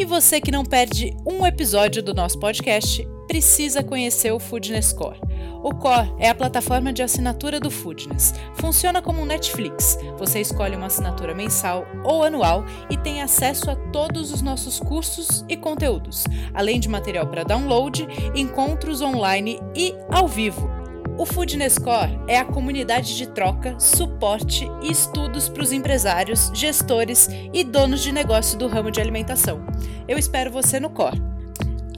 [0.00, 5.20] E você que não perde um episódio do nosso podcast, precisa conhecer o Foodness Core.
[5.62, 8.34] O Core é a plataforma de assinatura do Foodness.
[8.54, 9.96] Funciona como um Netflix.
[10.18, 15.44] Você escolhe uma assinatura mensal ou anual e tem acesso a todos os nossos cursos
[15.48, 20.68] e conteúdos, além de material para download, encontros online e ao vivo.
[21.16, 27.28] O Foodness Core é a comunidade de troca, suporte e estudos para os empresários, gestores
[27.52, 29.64] e donos de negócio do ramo de alimentação.
[30.08, 31.22] Eu espero você no Core.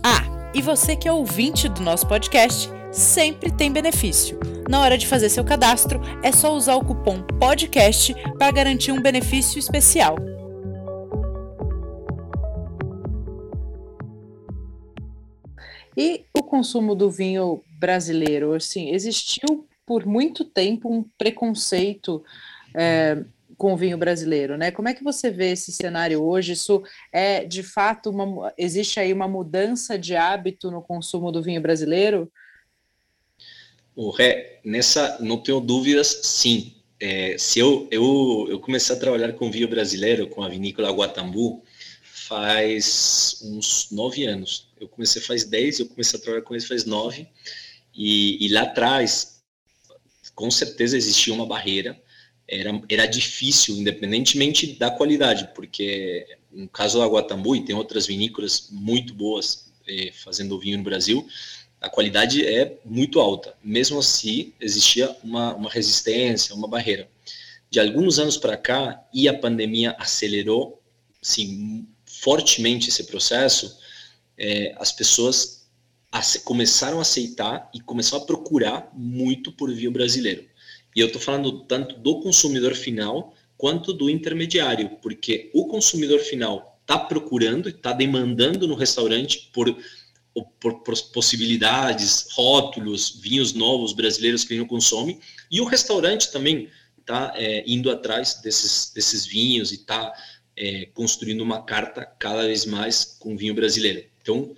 [0.02, 4.38] Ah, e você que é ouvinte do nosso podcast, sempre tem benefício.
[4.68, 9.02] Na hora de fazer seu cadastro, é só usar o cupom PODCAST para garantir um
[9.02, 10.16] benefício especial.
[15.96, 22.24] E o consumo do vinho brasileiro, assim, existiu por muito tempo um preconceito
[22.74, 23.22] é,
[23.56, 24.70] com o vinho brasileiro, né?
[24.70, 26.52] Como é que você vê esse cenário hoje?
[26.52, 31.60] Isso é de fato uma existe aí uma mudança de hábito no consumo do vinho
[31.60, 32.30] brasileiro?
[33.96, 36.74] O Ré, nessa não tenho dúvidas, sim.
[36.98, 41.62] É, se eu, eu eu comecei a trabalhar com vinho brasileiro com a vinícola Guatambu
[42.02, 44.68] faz uns nove anos.
[44.80, 47.28] Eu comecei faz dez, eu comecei a trabalhar com eles faz nove.
[47.94, 49.42] E, e lá atrás,
[50.34, 52.00] com certeza existia uma barreira.
[52.48, 58.68] Era, era difícil, independentemente da qualidade, porque no caso da Guatambu, e tem outras vinícolas
[58.70, 61.26] muito boas eh, fazendo vinho no Brasil,
[61.84, 63.54] a qualidade é muito alta.
[63.62, 67.08] Mesmo assim, existia uma, uma resistência, uma barreira.
[67.70, 70.80] De alguns anos para cá, e a pandemia acelerou
[71.20, 73.78] sim, fortemente esse processo,
[74.38, 75.66] é, as pessoas
[76.44, 80.44] começaram a aceitar e começaram a procurar muito por vinho brasileiro.
[80.94, 86.78] E eu estou falando tanto do consumidor final quanto do intermediário, porque o consumidor final
[86.80, 89.76] está procurando, está demandando no restaurante por,
[91.12, 95.20] possibilidades, rótulos, vinhos novos brasileiros que ele não consome,
[95.50, 96.68] e o restaurante também
[96.98, 100.12] está é, indo atrás desses, desses vinhos e está
[100.56, 104.04] é, construindo uma carta cada vez mais com vinho brasileiro.
[104.22, 104.56] Então,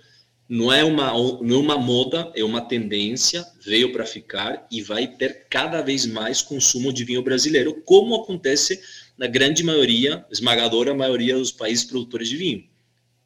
[0.49, 5.05] não é uma, não é uma moda, é uma tendência, veio para ficar e vai
[5.05, 8.81] ter cada vez mais consumo de vinho brasileiro, como acontece
[9.17, 12.63] na grande maioria, esmagadora maioria dos países produtores de vinho.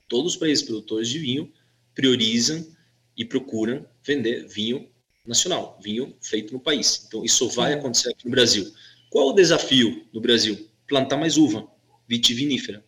[0.08, 1.52] Todos os países produtores de vinho
[1.94, 2.66] priorizam
[3.18, 4.90] e procuram vender vinho
[5.26, 7.06] nacional, vinho feito no país.
[7.08, 8.72] Então, isso vai acontecer aqui no Brasil.
[9.10, 10.70] Qual o desafio no Brasil?
[10.88, 11.68] Plantar mais uva
[12.08, 12.84] vitivinífera.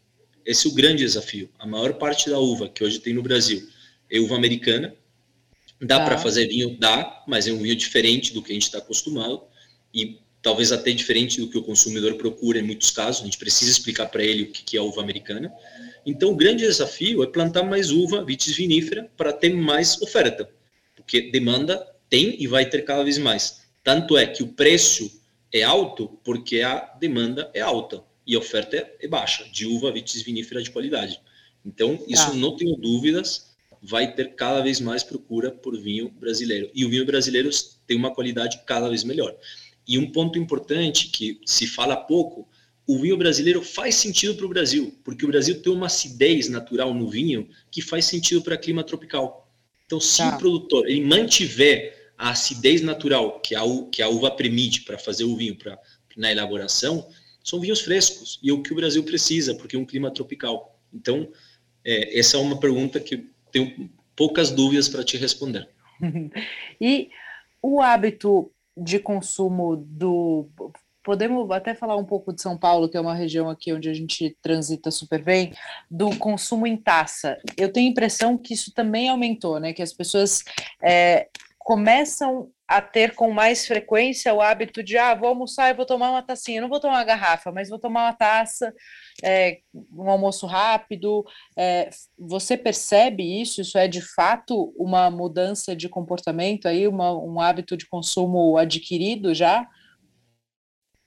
[0.45, 1.49] Esse é o grande desafio.
[1.57, 3.67] A maior parte da uva que hoje tem no Brasil
[4.09, 4.95] é uva americana.
[5.79, 6.05] Dá tá.
[6.05, 6.77] para fazer vinho?
[6.77, 9.43] Dá, mas é um vinho diferente do que a gente está acostumado
[9.93, 13.21] e talvez até diferente do que o consumidor procura em muitos casos.
[13.21, 15.51] A gente precisa explicar para ele o que é uva americana.
[16.05, 20.49] Então, o grande desafio é plantar mais uva vitis vinífera para ter mais oferta,
[20.93, 23.61] porque demanda tem e vai ter cada vez mais.
[23.81, 25.09] Tanto é que o preço
[25.51, 30.21] é alto porque a demanda é alta e a oferta é baixa de uva vitis
[30.21, 31.21] vinífera de qualidade.
[31.65, 32.33] Então, isso ah.
[32.33, 36.69] não tenho dúvidas, vai ter cada vez mais procura por vinho brasileiro.
[36.73, 37.49] E o vinho brasileiro
[37.87, 39.33] tem uma qualidade cada vez melhor.
[39.87, 42.47] E um ponto importante que se fala pouco,
[42.87, 46.93] o vinho brasileiro faz sentido para o Brasil, porque o Brasil tem uma acidez natural
[46.93, 49.51] no vinho que faz sentido para clima tropical.
[49.85, 50.35] Então, se tá.
[50.35, 55.23] o produtor ele mantiver a acidez natural que a, que a uva permite para fazer
[55.23, 55.77] o vinho pra,
[56.15, 57.07] na elaboração,
[57.43, 60.79] são vinhos frescos e é o que o Brasil precisa, porque é um clima tropical.
[60.93, 61.29] Então,
[61.83, 65.67] é, essa é uma pergunta que tenho poucas dúvidas para te responder.
[66.79, 67.09] e
[67.61, 70.49] o hábito de consumo do.
[71.03, 73.93] Podemos até falar um pouco de São Paulo, que é uma região aqui onde a
[73.93, 75.53] gente transita super bem,
[75.91, 77.37] do consumo em taça.
[77.57, 79.73] Eu tenho a impressão que isso também aumentou, né?
[79.73, 80.43] Que as pessoas
[80.81, 81.27] é,
[81.59, 86.09] começam a ter com mais frequência o hábito de, ah, vou almoçar e vou tomar
[86.09, 86.57] uma tacinha.
[86.57, 88.73] Eu não vou tomar uma garrafa, mas vou tomar uma taça,
[89.21, 89.59] é,
[89.93, 91.25] um almoço rápido.
[91.57, 93.61] É, você percebe isso?
[93.61, 99.33] Isso é de fato uma mudança de comportamento aí, uma, um hábito de consumo adquirido
[99.33, 99.67] já?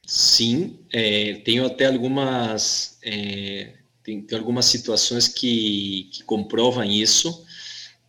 [0.07, 3.73] Sim, é, tenho até algumas, é,
[4.05, 7.45] tem, tem, algumas situações que, que comprovam isso.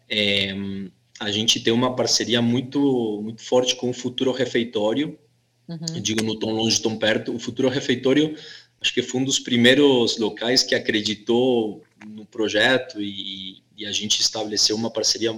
[0.08, 0.54] É,
[1.20, 5.18] a gente tem uma parceria muito, muito forte com o Futuro Refeitório,
[5.68, 6.00] uhum.
[6.00, 7.34] digo no tão longe, tão perto.
[7.34, 8.36] O Futuro Refeitório,
[8.82, 14.22] acho que foi um dos primeiros locais que acreditou no projeto e, e a gente
[14.22, 15.38] estabeleceu uma parceria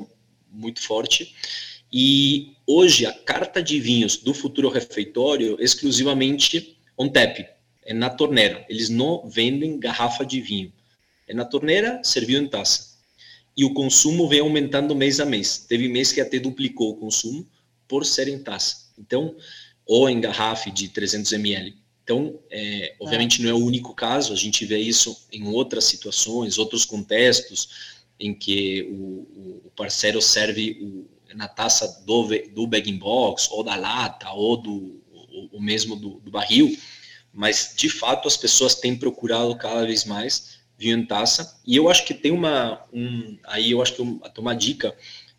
[0.52, 1.36] muito forte.
[1.92, 7.40] E hoje a carta de vinhos do futuro refeitório exclusivamente on tap,
[7.84, 8.66] é na torneira.
[8.70, 10.72] Eles não vendem garrafa de vinho.
[11.28, 13.00] É na torneira, serviu em taça.
[13.56, 15.58] E o consumo vem aumentando mês a mês.
[15.58, 17.48] Teve mês que até duplicou o consumo
[17.88, 18.92] por ser em taça.
[18.98, 19.36] Então,
[19.86, 21.76] ou em garrafa de 300 ml.
[22.10, 26.58] Então, é, obviamente não é o único caso, a gente vê isso em outras situações,
[26.58, 33.48] outros contextos, em que o, o parceiro serve o, na taça do, do bag box,
[33.52, 36.76] ou da lata, ou do o, o mesmo do, do, barril,
[37.32, 41.92] mas de fato as pessoas têm procurado cada vez mais vinho em taça, e eu
[41.92, 44.98] acho que tem uma, um, aí eu acho que uma, uma dica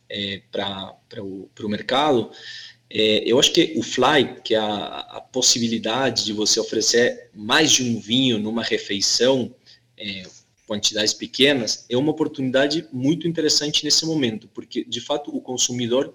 [0.08, 2.30] é, para o mercado,
[2.90, 7.70] é, eu acho que o fly, que é a, a, possibilidade de você oferecer mais
[7.70, 9.54] de um vinho numa refeição,
[9.96, 10.24] é,
[10.66, 16.12] quantidades pequenas, é uma oportunidade muito interessante nesse momento, porque de fato o consumidor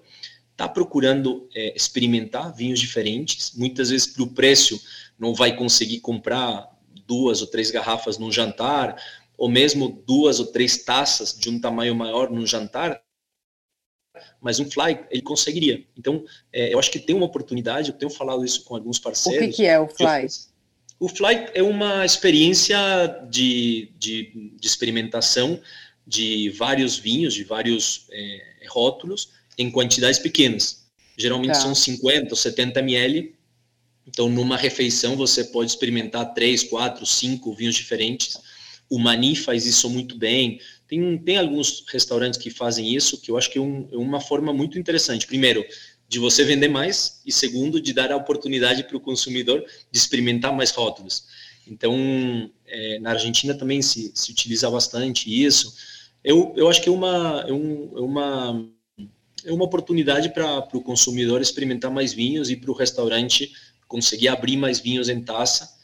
[0.52, 4.78] está procurando é, experimentar vinhos diferentes, muitas vezes para o preço
[5.18, 6.70] não vai conseguir comprar
[7.06, 8.96] duas ou três garrafas num jantar,
[9.38, 13.00] ou mesmo duas ou três taças de um tamanho maior num jantar,
[14.40, 15.84] mas um fly ele conseguiria.
[15.96, 19.46] Então, é, eu acho que tem uma oportunidade, eu tenho falado isso com alguns parceiros.
[19.46, 20.26] O que, que é o fly?
[20.98, 22.78] O fly é uma experiência
[23.30, 25.60] de, de, de experimentação
[26.06, 30.86] de vários vinhos, de vários é, rótulos, em quantidades pequenas.
[31.16, 31.60] Geralmente tá.
[31.60, 33.34] são 50 ou 70 ml.
[34.06, 38.38] Então, numa refeição, você pode experimentar três, quatro, cinco vinhos diferentes.
[38.88, 40.60] O Mani faz isso muito bem.
[40.88, 44.20] Tem, tem alguns restaurantes que fazem isso, que eu acho que é, um, é uma
[44.20, 45.26] forma muito interessante.
[45.26, 45.64] Primeiro,
[46.08, 50.54] de você vender mais, e segundo, de dar a oportunidade para o consumidor de experimentar
[50.54, 51.24] mais rótulos.
[51.66, 55.74] Então, é, na Argentina também se, se utiliza bastante isso.
[56.22, 58.68] Eu, eu acho que é uma, é, um, é uma,
[59.44, 63.52] é uma oportunidade para o consumidor experimentar mais vinhos e para o restaurante
[63.88, 65.75] conseguir abrir mais vinhos em taça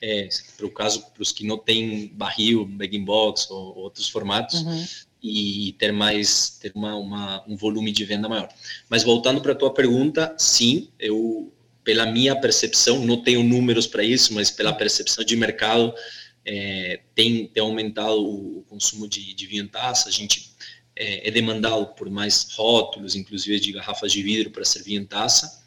[0.00, 4.62] é, para o caso, para os que não têm barril, bag box ou, outros formatos,
[4.62, 4.86] uhum.
[5.22, 8.48] e ter mais, ter uma, uma, um volume de venda maior.
[8.88, 11.52] Mas voltando para a tua pergunta, sim, eu,
[11.84, 15.92] pela minha percepção, não tenho números para isso, mas pela percepção de mercado,
[16.44, 20.52] é, tem, tem aumentado o, consumo de, de vinho em taça, a gente
[20.96, 25.60] é, é demandado por mais rótulos, inclusive de garrafas de vidro para servir em taça,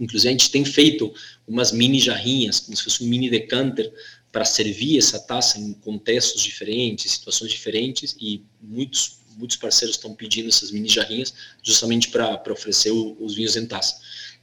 [0.00, 1.12] Inclusive, a gente tem feito
[1.46, 3.92] umas mini jarrinhas, como se fosse um mini decanter,
[4.32, 10.48] para servir essa taça em contextos diferentes, situações diferentes, e muitos, muitos parceiros estão pedindo
[10.48, 14.00] essas mini jarrinhas justamente para oferecer o, os vinhos em taça.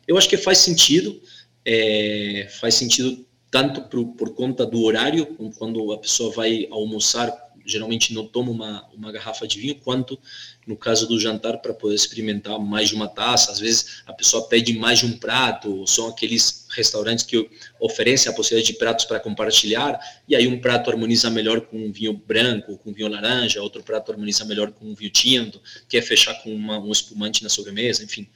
[0.08, 1.20] Eu acho que faz sentido,
[1.65, 5.26] é, faz sentido tanto por, por conta do horário,
[5.58, 10.17] quando a pessoa vai almoçar geralmente não toma uma, uma garrafa de vinho, quanto
[10.65, 13.51] no caso do jantar para poder experimentar mais de uma taça.
[13.51, 17.49] Às vezes a pessoa pede mais de um prato, são aqueles restaurantes que
[17.80, 21.91] oferecem a possibilidade de pratos para compartilhar, e aí um prato harmoniza melhor com um
[21.91, 26.01] vinho branco, com um vinho laranja, outro prato harmoniza melhor com um vinho tinto, quer
[26.01, 28.27] fechar com uma, um espumante na sobremesa, enfim.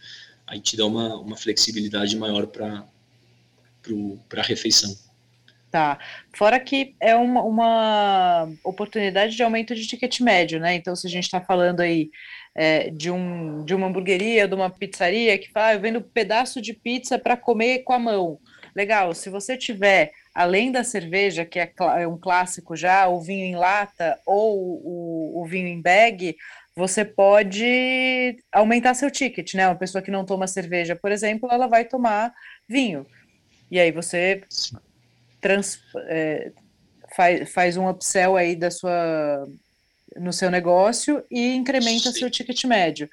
[0.45, 2.85] Aí te dá uma, uma flexibilidade maior para
[4.37, 5.10] a refeição.
[5.71, 5.97] Tá.
[6.33, 10.75] Fora que é uma, uma, oportunidade de aumento de ticket médio, né?
[10.75, 12.09] Então, se a gente está falando aí
[12.53, 16.61] é, de, um, de uma hamburgueria, de uma pizzaria que fala, ah, eu vendo pedaço
[16.61, 18.37] de pizza para comer com a mão.
[18.75, 23.45] Legal, se você tiver, além da cerveja, que é, é um clássico já, o vinho
[23.45, 26.35] em lata ou o, o vinho em bag,
[26.75, 29.67] você pode aumentar seu ticket, né?
[29.69, 32.33] Uma pessoa que não toma cerveja, por exemplo, ela vai tomar
[32.67, 33.05] vinho.
[33.69, 34.43] E aí você
[35.41, 36.51] trans, é,
[37.15, 39.47] faz, faz um upsell aí da sua,
[40.15, 42.19] no seu negócio e incrementa Sim.
[42.19, 43.09] seu ticket médio.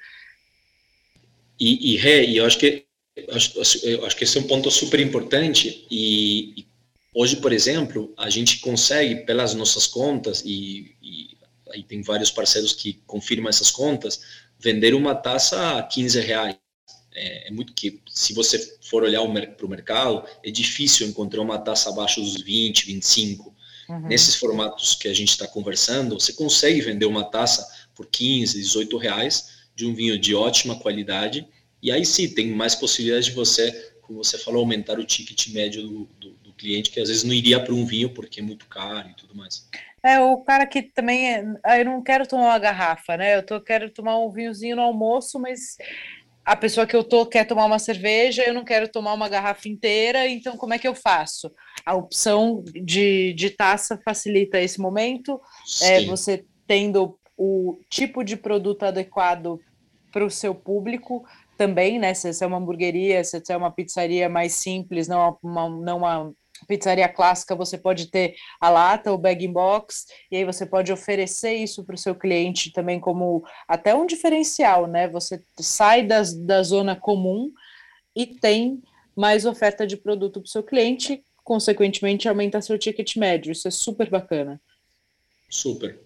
[1.59, 2.85] E, e, e eu acho que
[3.31, 6.67] acho, acho que esse é um ponto super importante e, e,
[7.13, 11.37] hoje, por exemplo, a gente consegue pelas nossas contas e, e
[11.71, 14.21] aí tem vários parceiros que confirmam essas contas,
[14.57, 16.55] vender uma taça a 15 reais
[17.19, 19.21] é, é, muito que, se você for olhar
[19.57, 23.53] para o mercado, é difícil encontrar uma taxa abaixo dos 20, 25.
[23.89, 24.07] Uhum.
[24.07, 28.97] Nesses formatos que a gente está conversando, você consegue vender uma taça por 15, 18
[28.97, 31.45] reais de um vinho de ótima qualidade,
[31.81, 35.81] e aí sim, tem mais possibilidades de você, como você falou, aumentar o ticket médio
[35.83, 38.65] do, do, do cliente, que às vezes não iria para um vinho porque é muito
[38.67, 39.67] caro e tudo mais.
[40.03, 43.35] É, o cara que também, é, ah, eu não quero tomar uma garrafa, né?
[43.37, 45.77] Eu tô, quero tomar um vinhozinho no almoço, mas
[46.49, 49.69] a pessoa que eu tô quer tomar uma cerveja, eu não quero tomar uma garrafa
[49.69, 51.51] inteira, então como é que eu faço?
[51.85, 55.39] A opção de, de taça facilita esse momento,
[55.83, 59.59] é, você tendo o tipo de produto adequado
[60.11, 61.23] para o seu público,
[61.55, 62.15] também, né?
[62.15, 65.97] Se você é uma hamburgueria, se você é uma pizzaria mais simples, não uma, não
[65.97, 66.33] uma
[66.67, 70.91] pizzaria clássica, você pode ter a lata, o bag in box, e aí você pode
[70.91, 75.07] oferecer isso para o seu cliente também como até um diferencial, né?
[75.09, 77.51] Você sai das, da zona comum
[78.15, 78.81] e tem
[79.15, 83.51] mais oferta de produto para o seu cliente, consequentemente aumenta seu ticket médio.
[83.51, 84.61] Isso é super bacana.
[85.49, 85.99] Super,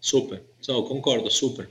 [0.00, 0.42] super.
[0.60, 1.70] Só concordo, super.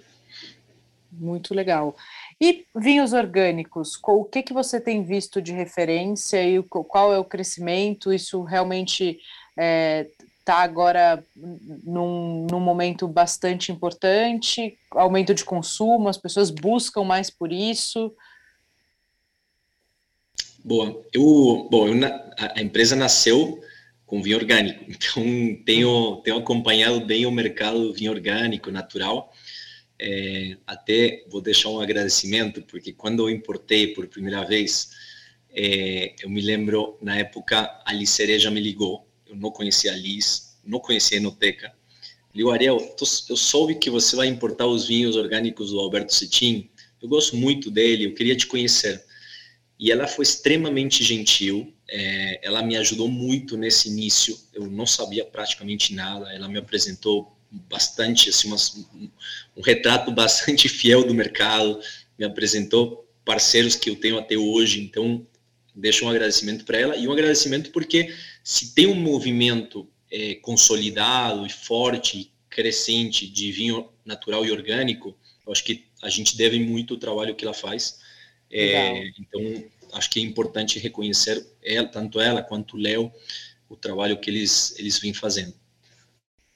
[1.11, 1.95] Muito legal.
[2.41, 7.25] E vinhos orgânicos, o que, que você tem visto de referência e qual é o
[7.25, 8.13] crescimento?
[8.13, 9.19] Isso realmente
[9.49, 10.07] está é,
[10.45, 17.51] tá agora num, num momento bastante importante, aumento de consumo, as pessoas buscam mais por
[17.51, 18.15] isso.
[20.63, 21.03] Boa.
[21.13, 21.95] Eu, bom, eu,
[22.37, 23.61] a empresa nasceu
[24.05, 25.23] com vinho orgânico, então
[25.65, 29.33] tenho, tenho acompanhado bem o mercado do vinho orgânico, natural.
[29.99, 34.91] É, até vou deixar um agradecimento, porque quando eu importei por primeira vez,
[35.51, 39.95] é, eu me lembro, na época, a Liz Cereja me ligou, eu não conhecia a
[39.95, 41.73] Liz, não conhecia a Enoteca.
[42.33, 42.95] Ligou, Ariel,
[43.29, 46.69] eu soube que você vai importar os vinhos orgânicos do Alberto Cetim,
[47.01, 49.03] eu gosto muito dele, eu queria te conhecer.
[49.79, 55.25] E ela foi extremamente gentil, é, ela me ajudou muito nesse início, eu não sabia
[55.25, 59.09] praticamente nada, ela me apresentou bastante, assim, um,
[59.57, 61.79] um retrato bastante fiel do mercado,
[62.17, 65.25] me apresentou parceiros que eu tenho até hoje, então
[65.75, 71.45] deixo um agradecimento para ela e um agradecimento porque se tem um movimento é, consolidado
[71.45, 76.95] e forte, crescente de vinho natural e orgânico, eu acho que a gente deve muito
[76.95, 77.99] o trabalho que ela faz.
[78.51, 83.11] É, então, acho que é importante reconhecer ela, tanto ela quanto o Léo,
[83.69, 85.53] o trabalho que eles, eles vêm fazendo.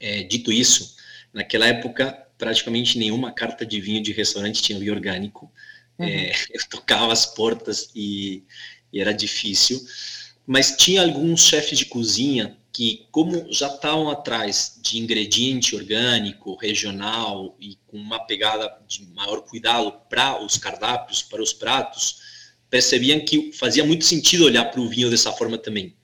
[0.03, 0.97] É, dito isso,
[1.31, 5.49] naquela época, praticamente nenhuma carta de vinho de restaurante tinha vinho orgânico.
[5.97, 6.05] Uhum.
[6.05, 8.43] É, eu tocava as portas e,
[8.91, 9.81] e era difícil.
[10.45, 17.55] Mas tinha alguns chefes de cozinha que, como já estavam atrás de ingrediente orgânico, regional
[17.57, 22.17] e com uma pegada de maior cuidado para os cardápios, para os pratos,
[22.69, 25.95] percebiam que fazia muito sentido olhar para o vinho dessa forma também.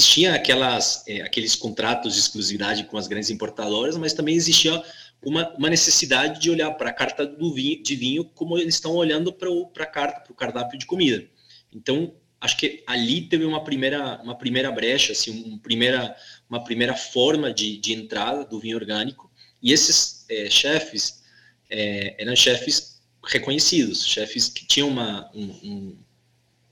[0.00, 4.82] Existiam aquelas, é, aqueles contratos de exclusividade com as grandes importadoras, mas também existia
[5.22, 8.94] uma, uma necessidade de olhar para a carta do vinho, de vinho como eles estão
[8.94, 11.28] olhando para a carta, para o cardápio de comida.
[11.70, 16.16] Então, acho que ali teve uma primeira, uma primeira brecha, assim, uma primeira,
[16.48, 19.30] uma primeira forma de, de entrada do vinho orgânico.
[19.62, 21.22] E esses é, chefes
[21.68, 25.98] é, eram chefes reconhecidos, chefes que tinham uma, um,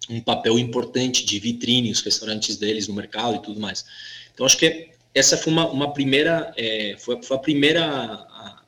[0.08, 3.84] um, papel importante de vitrine, os restaurantes deles no mercado e tudo mais.
[4.32, 8.62] Então, acho que essa foi uma, uma primeira, é, foi, foi, a primeira, a,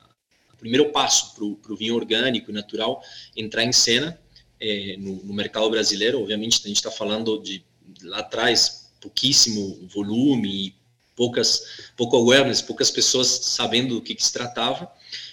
[0.49, 3.03] a primeiro passo para o vinho orgânico e natural
[3.35, 4.19] entrar em cena
[4.59, 6.21] é, no, no, mercado brasileiro.
[6.21, 7.63] Obviamente, a gente está falando de
[8.03, 10.75] lá atrás pouquíssimo volume e
[11.15, 14.91] poucas, pouco awareness, poucas pessoas sabendo do que, que se tratava.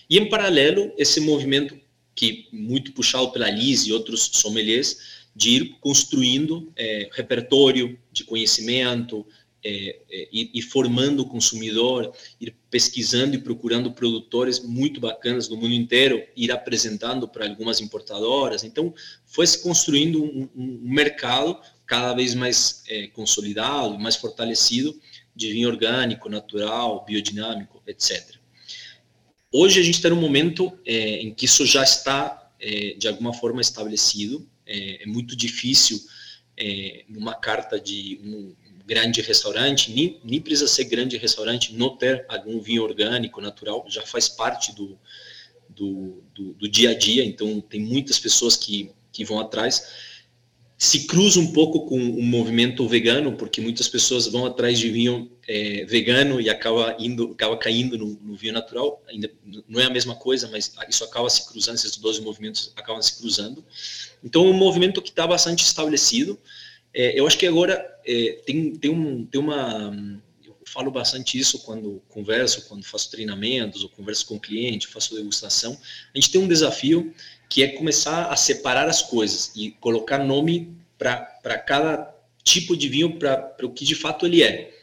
[0.09, 1.78] E em paralelo, esse movimento
[2.14, 9.24] que muito puxado pela Liz e outros sommeliers, de ir construindo é, repertório de conhecimento
[9.64, 15.57] é, é, e, e, formando o consumidor, ir pesquisando e procurando produtores muito bacanas no
[15.57, 18.64] mundo inteiro, ir apresentando para algumas importadoras.
[18.64, 18.93] Então,
[19.26, 25.01] foi se construindo um, um mercado cada vez mais é, consolidado, mais fortalecido
[25.36, 28.34] de vinho orgânico, natural, biodinâmico, etc.
[29.53, 33.32] Hoje a gente está num momento é, em que isso já está, é, de alguma
[33.32, 34.45] forma, estabelecido.
[34.68, 35.98] É, é muito difícil,
[36.56, 38.54] é, numa carta de um
[38.86, 44.02] grande restaurante, nem, nem precisa ser grande restaurante, não ter algum vinho orgânico, natural, já
[44.02, 44.98] faz parte do,
[45.68, 50.08] do, do, do dia a dia, então tem muitas pessoas que, que vão atrás
[50.78, 55.28] se cruza um pouco com o movimento vegano, porque muitas pessoas vão atrás de vinho
[55.48, 59.02] é, vegano e acaba indo, acaba caindo no, no, vinho natural.
[59.08, 59.28] Ainda
[59.68, 63.18] não é a mesma coisa, mas isso acaba se cruzando, esses dois movimentos acabam se
[63.18, 63.64] cruzando.
[64.22, 66.38] Então, um movimento que está bastante estabelecido.
[66.92, 69.92] É, eu acho que agora é, tem, tem, um, tem uma
[70.44, 75.14] eu falo bastante isso quando converso, quando faço treinamentos ou converso com o cliente, faço
[75.14, 75.78] degustação.
[76.14, 77.14] A gente tem um desafio
[77.48, 83.18] que é começar a separar as coisas e colocar nome para cada tipo de vinho,
[83.18, 84.74] para o que de fato ele é.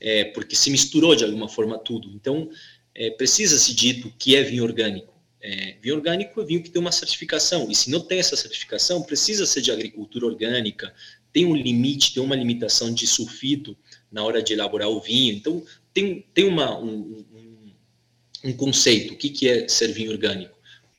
[0.00, 0.24] é.
[0.24, 2.10] Porque se misturou de alguma forma tudo.
[2.14, 2.50] Então,
[2.94, 5.09] é, precisa se dito que é vinho orgânico.
[5.42, 9.02] É, vinho orgânico é vinho que tem uma certificação, e se não tem essa certificação,
[9.02, 10.94] precisa ser de agricultura orgânica,
[11.32, 13.76] tem um limite, tem uma limitação de sulfito
[14.10, 15.34] na hora de elaborar o vinho.
[15.34, 15.64] Então,
[15.94, 17.72] tem, tem uma, um, um,
[18.44, 20.58] um conceito: o que, que é ser vinho orgânico?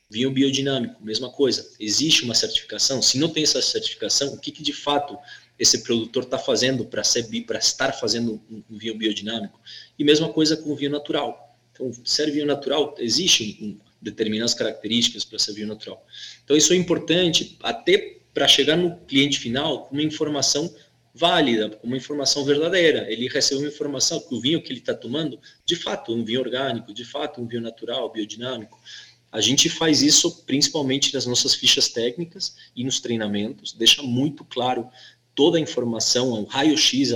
[0.09, 1.69] Vinho biodinâmico, mesma coisa.
[1.79, 3.01] Existe uma certificação?
[3.01, 5.17] Se não tem essa certificação, o que, que de fato
[5.57, 7.01] esse produtor está fazendo para
[7.45, 9.59] para estar fazendo um, vinho biodinâmico?
[9.97, 11.57] E mesma coisa com o vinho natural.
[11.71, 16.05] Então, ser vinho natural, existe um, determinadas características para ser vinho natural.
[16.43, 20.73] Então, isso é importante até para chegar no cliente final com uma informação
[21.13, 23.11] válida, com uma informação verdadeira.
[23.11, 26.39] Ele recebe uma informação que o vinho que ele está tomando, de fato, um vinho
[26.39, 28.79] orgânico, de fato, um vinho natural, biodinâmico.
[29.31, 34.89] A gente faz isso principalmente nas nossas fichas técnicas e nos treinamentos, deixa muito claro
[35.33, 37.13] toda a informação, o raio-x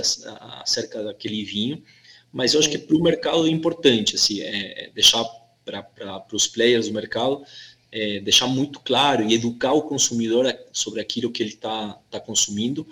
[0.61, 1.83] acerca daquele vinho,
[2.31, 5.25] mas eu acho que para o mercado é importante assim, é, é deixar
[5.65, 7.43] para os players do mercado,
[7.91, 12.87] é, deixar muito claro e educar o consumidor sobre aquilo que ele está tá consumindo.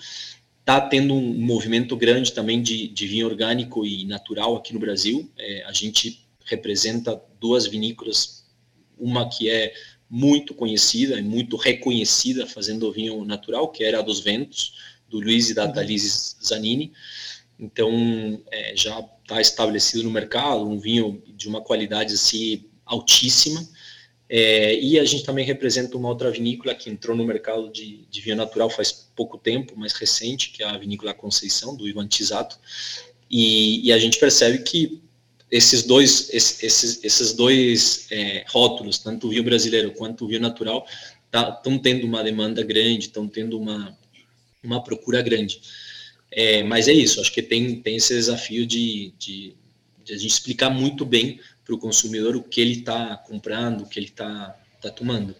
[0.59, 5.29] Está tendo um movimento grande também de, de vinho orgânico e natural aqui no Brasil.
[5.37, 8.43] É, a gente representa duas vinícolas
[8.97, 9.73] uma que é
[10.09, 14.73] muito conhecida e muito reconhecida fazendo vinho natural, que era a dos Ventos,
[15.09, 15.73] do Luiz e da uhum.
[15.73, 16.93] Thalise Zanini.
[17.59, 23.67] Então, é, já está estabelecido no mercado, um vinho de uma qualidade assim altíssima.
[24.29, 28.21] É, e a gente também representa uma outra vinícola que entrou no mercado de, de
[28.21, 32.57] vinho natural faz pouco tempo, mais recente, que é a vinícola Conceição, do Ivan Tisato.
[33.29, 35.01] E, e a gente percebe que
[35.51, 40.83] esses dois, esses, esses dois é, rótulos, tanto o vinho brasileiro quanto o vinho natural,
[41.25, 43.95] estão tá, tendo uma demanda grande, estão tendo uma,
[44.63, 45.61] uma procura grande.
[46.35, 49.55] É, mas é isso, acho que tem, tem esse desafio de, de,
[50.03, 53.87] de a gente explicar muito bem para o consumidor o que ele está comprando, o
[53.87, 55.35] que ele está tá tomando.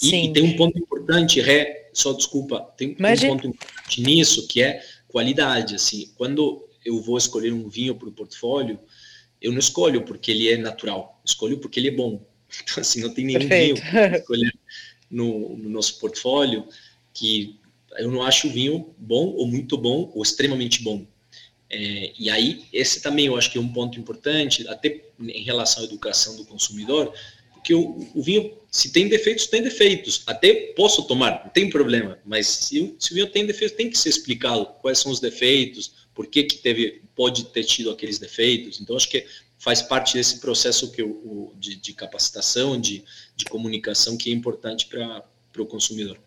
[0.00, 4.62] E, e, tem um ponto importante, Ré, só desculpa, tem, um ponto importante nisso, que
[4.62, 5.74] é qualidade.
[5.74, 8.78] Assim, quando eu vou escolher um vinho para o portfólio,
[9.40, 12.24] eu não escolho porque ele é natural, escolho porque ele é bom.
[12.62, 13.80] Então, assim, não tem nenhum Perfeito.
[13.80, 14.52] vinho escolher
[15.10, 16.68] no, no, nosso portfólio
[17.14, 17.58] que
[17.98, 21.06] eu não acho o vinho bom ou muito bom ou extremamente bom.
[21.68, 25.82] É, e aí, esse também eu acho que é um ponto importante, até em relação
[25.82, 27.14] à educação do consumidor,
[27.54, 30.22] porque o, o vinho, se tem defeitos, tem defeitos.
[30.26, 33.96] Até posso tomar, não tem problema, mas se, se o vinho tem defeitos, tem que
[33.96, 38.80] ser explicado quais são os defeitos, por que, que teve, pode ter tido aqueles defeitos.
[38.80, 39.24] Então, acho que
[39.58, 43.04] faz parte desse processo que o, de, de capacitação, de,
[43.36, 45.24] de comunicação, que é importante para
[45.56, 46.18] o consumidor.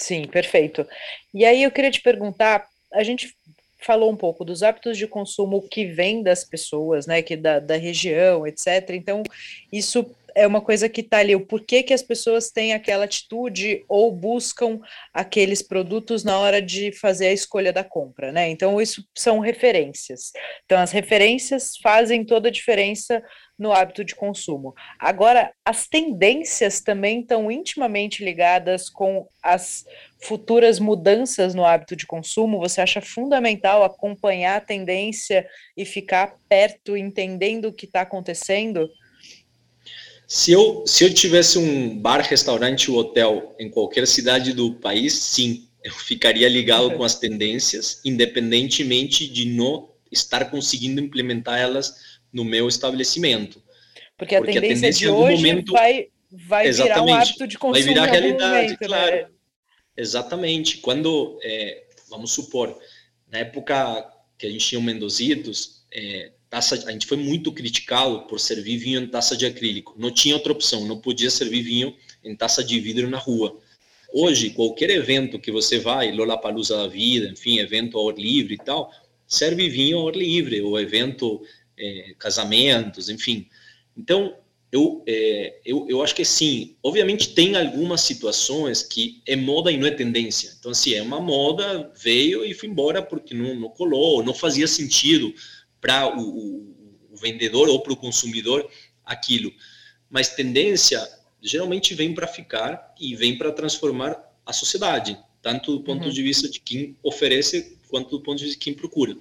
[0.00, 0.86] Sim, perfeito.
[1.32, 3.36] E aí eu queria te perguntar, a gente
[3.78, 7.76] falou um pouco dos hábitos de consumo que vêm das pessoas, né, que da, da
[7.76, 8.90] região, etc.
[8.90, 9.22] Então,
[9.70, 10.04] isso
[10.34, 14.12] é uma coisa que está ali, o porquê que as pessoas têm aquela atitude ou
[14.12, 14.80] buscam
[15.12, 18.48] aqueles produtos na hora de fazer a escolha da compra, né?
[18.48, 20.32] Então, isso são referências.
[20.64, 23.22] Então, as referências fazem toda a diferença
[23.60, 24.74] no hábito de consumo.
[24.98, 29.84] Agora, as tendências também estão intimamente ligadas com as
[30.22, 32.58] futuras mudanças no hábito de consumo.
[32.58, 38.88] Você acha fundamental acompanhar a tendência e ficar perto, entendendo o que está acontecendo?
[40.32, 45.12] Se eu, se eu tivesse um bar, restaurante ou hotel em qualquer cidade do país,
[45.12, 52.44] sim, eu ficaria ligado com as tendências, independentemente de não estar conseguindo implementar elas no
[52.44, 53.60] meu estabelecimento.
[54.16, 57.58] Porque a, Porque tendência, a tendência de hoje momento, vai, vai virar um hábito de
[57.58, 57.84] consumo.
[57.84, 58.86] Vai virar realidade, momento, né?
[58.86, 59.16] claro.
[59.16, 59.26] Né?
[59.96, 60.76] Exatamente.
[60.76, 62.78] Quando, é, vamos supor,
[63.28, 64.08] na época
[64.38, 68.76] que a gente tinha o Mendozitos, é, taça, a gente foi muito criticado por servir
[68.76, 69.94] vinho em taça de acrílico.
[69.96, 71.94] Não tinha outra opção, não podia servir vinho
[72.24, 73.56] em taça de vidro na rua.
[74.12, 78.58] Hoje, qualquer evento que você vai, Lollapalooza da vida, enfim, evento ao ar livre e
[78.58, 78.92] tal,
[79.28, 81.40] serve vinho ao ar livre, ou evento,
[81.78, 83.46] é, casamentos, enfim.
[83.96, 84.34] Então,
[84.72, 86.74] eu, é, eu, eu acho que sim.
[86.82, 90.52] Obviamente, tem algumas situações que é moda e não é tendência.
[90.58, 94.66] Então, assim, é uma moda, veio e foi embora porque não, não colou, não fazia
[94.66, 95.32] sentido
[95.80, 98.68] para o, o, o, vendedor ou para o consumidor
[99.04, 99.52] aquilo.
[100.08, 101.00] Mas tendência
[101.42, 106.10] geralmente vem para ficar e vem para transformar a sociedade, tanto do ponto uhum.
[106.10, 109.16] de vista de quem oferece quanto do ponto de vista de quem procura.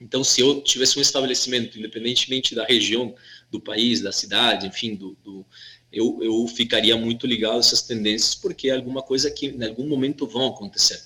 [0.00, 3.14] Então, se eu tivesse um estabelecimento, independentemente da região,
[3.50, 5.46] do país, da cidade, enfim, do, do
[5.92, 9.86] eu, eu ficaria muito ligado a essas tendências, porque é alguma coisa que em algum
[9.86, 11.00] momento vão acontecer.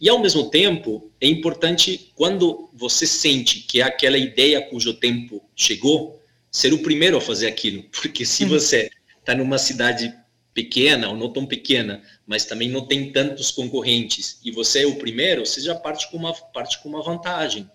[0.00, 5.42] E ao mesmo tempo, é importante quando você sente que é aquela ideia cujo tempo
[5.54, 6.20] chegou,
[6.50, 8.50] ser o primeiro a fazer aquilo, porque se uhum.
[8.50, 10.14] você está numa cidade
[10.52, 14.96] pequena ou não tão pequena, mas também não tem tantos concorrentes e você é o
[14.96, 17.68] primeiro, você já parte com uma parte com uma vantagem.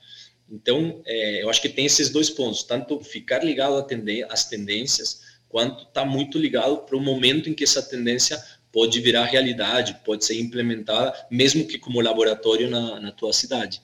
[0.49, 3.85] Então, é, eu acho que tem esses dois pontos, tanto ficar ligado
[4.29, 8.41] às tendências, quanto está muito ligado para o momento em que essa tendência
[8.71, 13.81] pode virar realidade, pode ser implementada, mesmo que como laboratório na, na tua cidade.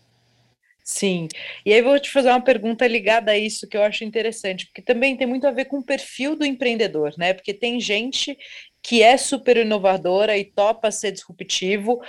[0.83, 1.27] Sim,
[1.65, 4.83] e aí vou te fazer uma pergunta ligada a isso que eu acho interessante, porque
[4.83, 7.33] também tem muito a ver com o perfil do empreendedor, né?
[7.33, 8.37] Porque tem gente
[8.83, 11.99] que é super inovadora e topa ser disruptivo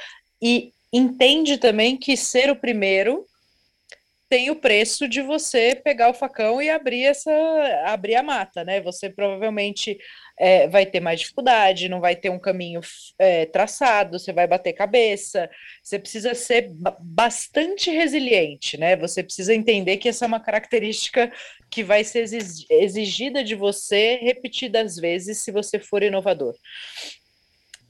[0.43, 3.24] e entende também que ser o primeiro
[4.29, 7.31] tem o preço de você pegar o facão e abrir essa
[7.85, 8.81] abrir a mata, né?
[8.81, 9.97] Você provavelmente
[10.39, 12.81] é, vai ter mais dificuldade, não vai ter um caminho
[13.18, 15.49] é, traçado, você vai bater cabeça,
[15.83, 16.70] você precisa ser
[17.01, 18.97] bastante resiliente, né?
[18.97, 21.33] Você precisa entender que essa é uma característica
[21.70, 22.29] que vai ser
[22.70, 26.55] exigida de você repetidas vezes se você for inovador.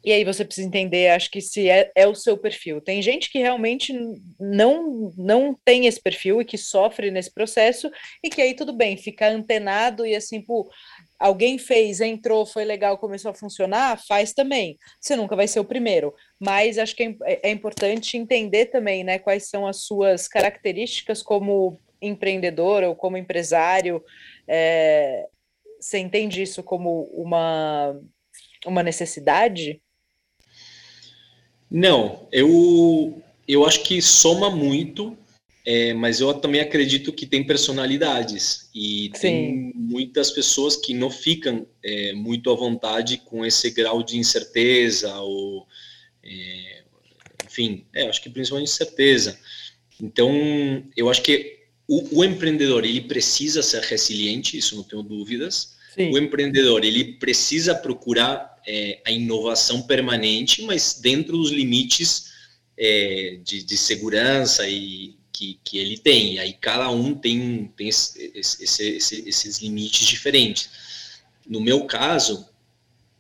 [0.06, 2.80] E aí você precisa entender, acho que se é, é, o seu perfil.
[2.80, 3.92] Tem gente que realmente
[4.38, 7.90] não não tem esse perfil e que sofre nesse processo
[8.22, 10.70] e que aí tudo bem, fica antenado e assim, pô,
[11.18, 14.78] alguém fez, entrou, foi legal, começou a funcionar, faz também.
[15.00, 19.02] Você nunca vai ser o primeiro, mas acho que é, é, é importante entender também,
[19.02, 24.00] né, quais são as suas características como empreendedor ou como empresário.
[24.46, 25.26] É,
[25.80, 28.00] você entende isso como uma,
[28.64, 29.82] uma necessidade?
[31.70, 35.16] Não, eu, eu acho que soma muito
[35.68, 39.20] é, mas eu também acredito que tem personalidades e Sim.
[39.20, 45.12] tem muitas pessoas que não ficam é, muito à vontade com esse grau de incerteza
[45.16, 45.66] ou
[46.22, 46.84] é,
[47.44, 49.36] enfim, é, acho que principalmente incerteza.
[50.00, 50.30] Então,
[50.96, 51.56] eu acho que
[51.88, 55.74] o, o, empreendedor ele precisa ser resiliente, isso não tenho dúvidas.
[55.96, 56.12] Sim.
[56.12, 62.32] O empreendedor ele precisa procurar é, a inovação permanente, mas dentro dos limites
[62.76, 66.34] é, de, de segurança e que, que ele tem.
[66.34, 70.70] E aí cada um tem, tem esse, esse, esse, esses limites diferentes.
[71.46, 72.48] No meu caso,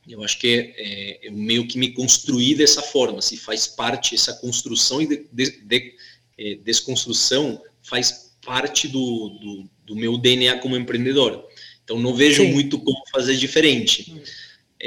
[0.08, 4.34] eu acho que é, eu meio que me construí dessa forma, se faz parte, essa
[4.34, 5.94] construção e de, de, de,
[6.38, 11.46] é, desconstrução faz parte do, do, do, meu DNA como empreendedor.
[11.84, 12.52] Então não vejo Sim.
[12.52, 14.14] muito como fazer diferente.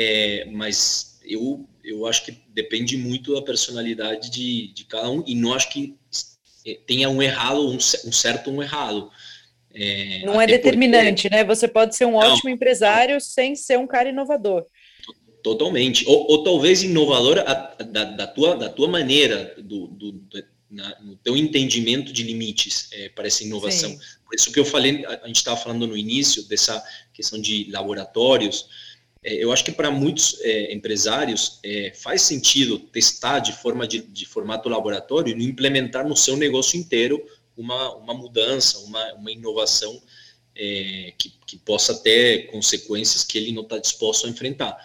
[0.01, 5.35] É, mas eu, eu acho que depende muito da personalidade de, de cada um e
[5.35, 5.93] não acho que
[6.65, 9.11] é, tenha um errado, um, um certo um errado.
[9.73, 11.35] É, não é determinante, porque...
[11.35, 11.43] né?
[11.43, 14.65] Você pode ser um não, ótimo empresário sem ser um cara inovador.
[15.43, 16.05] Totalmente.
[16.07, 20.23] Ou, ou talvez inovador a, da, da, tua, da tua maneira, do, do,
[20.71, 23.89] na, no teu entendimento de limites é, para essa inovação.
[23.89, 23.99] Sim.
[24.25, 26.81] Por isso que eu falei, a, a gente estava falando no início dessa
[27.13, 28.65] questão de laboratórios,
[29.23, 34.25] eu acho que para muitos é, empresários é, faz sentido testar de forma de, de,
[34.25, 37.21] formato laboratório e implementar no seu negócio inteiro
[37.57, 40.01] uma, uma mudança, uma, uma inovação
[40.55, 44.77] é, que, que, possa ter consequências que ele não está disposto a enfrentar.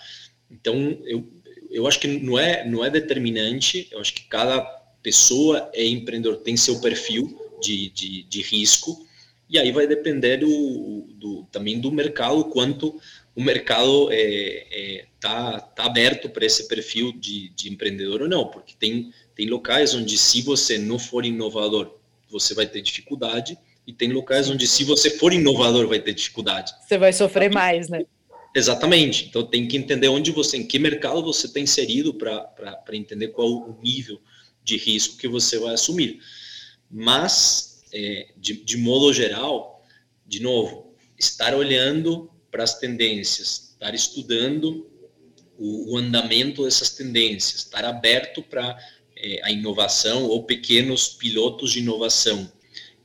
[0.51, 1.29] Então, eu,
[1.71, 4.61] eu acho que não é, não é determinante, eu acho que cada
[5.03, 9.07] pessoa é empreendedor, tem seu perfil de, de, de risco,
[9.49, 13.01] e aí vai depender do, do, também do mercado, quanto
[13.37, 18.29] o mercado está é, é, tá, tá aberto para esse perfil de, de, empreendedor ou
[18.29, 21.99] não, porque tem, tem locais onde se você não for inovador,
[22.31, 26.73] você vai ter dificuldade, e tem locais onde se você for inovador, vai ter dificuldade.
[26.87, 28.07] Você vai sofrer então, mais, né?
[28.55, 29.27] Exatamente.
[29.27, 33.49] Então tem que entender onde você, em que mercado você está inserido para entender qual
[33.49, 34.21] o nível
[34.63, 36.21] de risco que você vai assumir.
[36.91, 39.85] Mas, é, de, de modo geral,
[40.27, 44.89] de novo, estar olhando para as tendências, estar estudando
[45.59, 48.79] o, o, andamento dessas tendências, estar aberto para
[49.17, 52.49] é, a inovação ou pequenos pilotos de inovação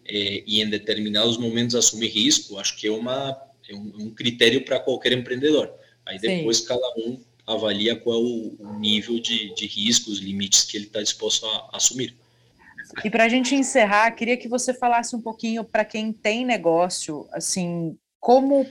[0.05, 3.35] é, e em determinados momentos assumir risco, acho que é, uma,
[3.67, 5.73] é um, um critério para qualquer empreendedor.
[6.05, 6.67] Aí depois Sim.
[6.67, 11.01] cada um avalia qual o, o nível de, de risco, os limites que ele está
[11.01, 12.15] disposto a, a assumir.
[13.03, 17.27] E para a gente encerrar, queria que você falasse um pouquinho para quem tem negócio,
[17.31, 18.67] assim, como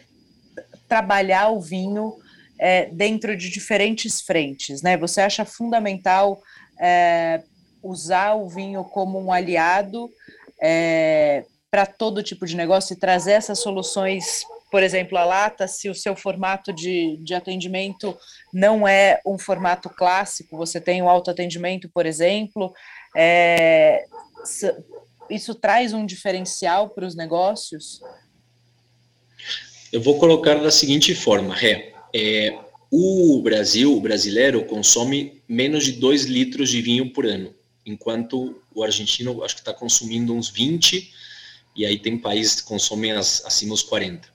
[0.88, 2.14] trabalhar o vinho
[2.58, 4.96] é, dentro de diferentes frentes, né?
[4.96, 6.42] Você acha fundamental
[6.80, 7.42] é,
[7.82, 10.10] usar o vinho como um aliado
[10.60, 15.88] é, para todo tipo de negócio e trazer essas soluções, por exemplo, a lata, se
[15.88, 18.16] o seu formato de, de atendimento
[18.52, 22.72] não é um formato clássico, você tem o autoatendimento, por exemplo,
[23.16, 24.04] é,
[25.30, 28.00] isso traz um diferencial para os negócios?
[29.90, 31.94] Eu vou colocar da seguinte forma, Ré.
[32.14, 32.58] É,
[32.90, 37.54] o Brasil, o brasileiro, consome menos de 2 litros de vinho por ano,
[37.86, 41.10] enquanto o argentino acho que está consumindo uns 20,
[41.74, 44.28] e aí tem países que consomem as, acima dos 40.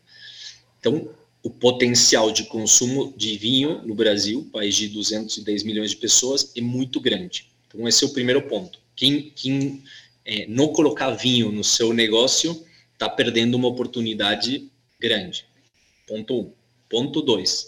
[0.80, 1.10] Então,
[1.43, 6.62] o potencial de consumo de vinho no Brasil, país de 210 milhões de pessoas, é
[6.62, 7.47] muito grande.
[7.68, 8.80] Então, esse é o primeiro ponto.
[8.95, 9.84] Quem, quem
[10.26, 14.72] é, não colocar vinho no seu negócio está perdendo uma oportunidade
[15.04, 15.45] grande.
[16.08, 16.54] Ponto um.
[16.89, 17.68] Ponto dois.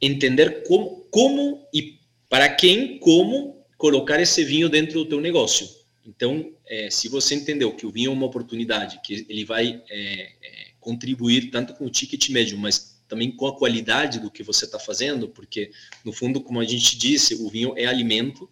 [0.00, 1.98] Entender como, como e
[2.28, 5.66] para quem, como colocar esse vinho dentro do teu negócio.
[6.06, 10.22] Então, é, se você entendeu que o vinho é uma oportunidade, que ele vai é,
[10.42, 14.66] é contribuir tanto com o ticket médio, mas também com a qualidade do que você
[14.66, 15.70] está fazendo, porque,
[16.04, 18.48] no fundo, como a gente disse, o vinho é alimento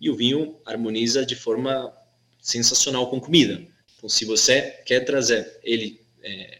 [0.00, 1.92] e o vinho harmoniza de forma
[2.40, 3.62] sensacional com comida.
[3.96, 6.59] Então, se você quer trazer ele, é,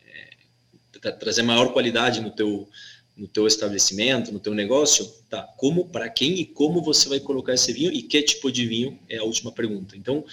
[1.00, 2.68] trazer maior qualidade no teu,
[3.16, 5.42] no teu estabelecimento, no teu negócio, tá?
[5.56, 8.98] Como, para quem e como você vai colocar esse vinho e que tipo de vinho
[9.08, 9.96] é a última pergunta.
[9.96, 10.24] Então,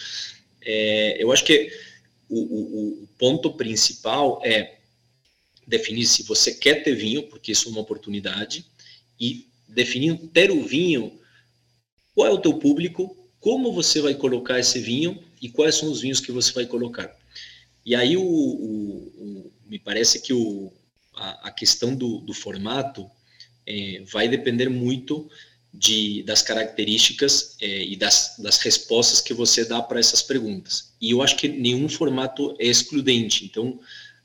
[0.61, 1.71] é, eu acho que
[2.29, 4.77] o, o, o ponto principal é
[5.65, 8.65] definir se você quer ter vinho, porque isso é uma oportunidade,
[9.19, 11.19] e definir ter o vinho,
[12.15, 16.01] qual é o teu público, como você vai colocar esse vinho e quais são os
[16.01, 17.13] vinhos que você vai colocar.
[17.85, 20.71] E aí o, o, me parece que o,
[21.15, 23.09] a, a questão do, do formato
[23.65, 25.29] é, vai depender muito
[25.73, 30.93] de, das características é, e das, das respostas que você dá para essas perguntas.
[30.99, 33.45] E eu acho que nenhum formato é excludente.
[33.45, 33.79] Então,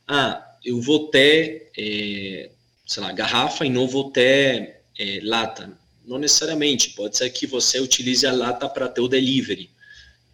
[0.06, 2.50] ah, eu vou ter, é,
[2.86, 5.76] sei lá, garrafa e não vou ter é, lata.
[6.06, 9.70] Não necessariamente, pode ser que você utilize a lata para ter o delivery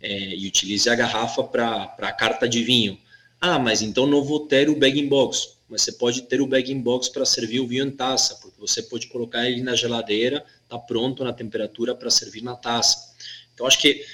[0.00, 2.98] é, e utilize a garrafa para a carta de vinho.
[3.40, 5.56] Ah, mas então não vou ter o bag-in-box.
[5.68, 9.06] Mas você pode ter o bag-in-box para servir o vinho em taça, porque você pode
[9.08, 13.14] colocar ele na geladeira, tá pronto na temperatura para servir na taça.
[13.52, 14.04] Então, acho que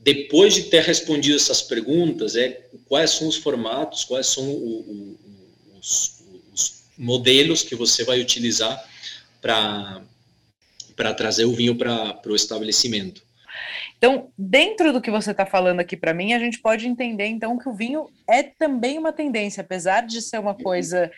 [0.00, 5.18] depois de ter respondido essas perguntas, é quais são os formatos, quais são o, o,
[5.78, 6.20] os,
[6.52, 8.84] os modelos que você vai utilizar
[9.40, 10.02] para
[11.16, 13.22] trazer o vinho para o estabelecimento.
[14.02, 17.56] Então, dentro do que você está falando aqui para mim, a gente pode entender então
[17.56, 21.08] que o vinho é também uma tendência, apesar de ser uma coisa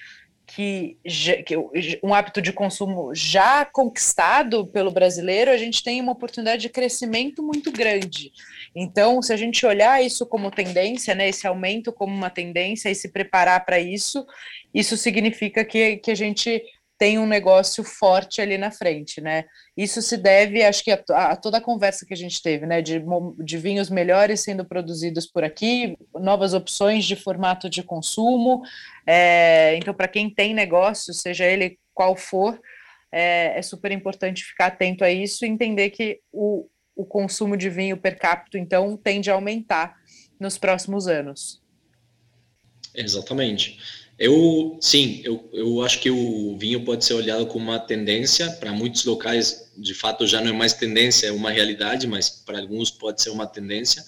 [0.47, 0.99] que,
[1.47, 1.57] que
[2.03, 7.43] um hábito de consumo já conquistado pelo brasileiro, a gente tem uma oportunidade de crescimento
[7.43, 8.30] muito grande.
[8.76, 12.95] Então, se a gente olhar isso como tendência, né, esse aumento como uma tendência e
[12.95, 14.26] se preparar para isso,
[14.74, 16.62] isso significa que, que a gente
[16.99, 19.45] tem um negócio forte ali na frente, né?
[19.76, 22.80] Isso se deve, acho que, a, a, toda a conversa que a gente teve, né?
[22.80, 23.03] De,
[23.45, 28.62] de vinhos melhores sendo produzidos por aqui, novas opções de formato de consumo.
[29.07, 32.61] É, então, para quem tem negócio, seja ele qual for,
[33.11, 37.70] é, é, super importante ficar atento a isso e entender que o, o consumo de
[37.70, 39.97] vinho per capita, então, tende a aumentar
[40.38, 41.62] nos próximos anos.
[42.95, 44.04] Exatamente.
[44.19, 48.51] Eu, sim, eu, eu acho que o vinho pode ser olhado como uma tendência.
[48.53, 52.61] Para muitos locais, de fato, já não é mais tendência, é uma realidade, mas para
[52.61, 54.05] alguns pode ser uma tendência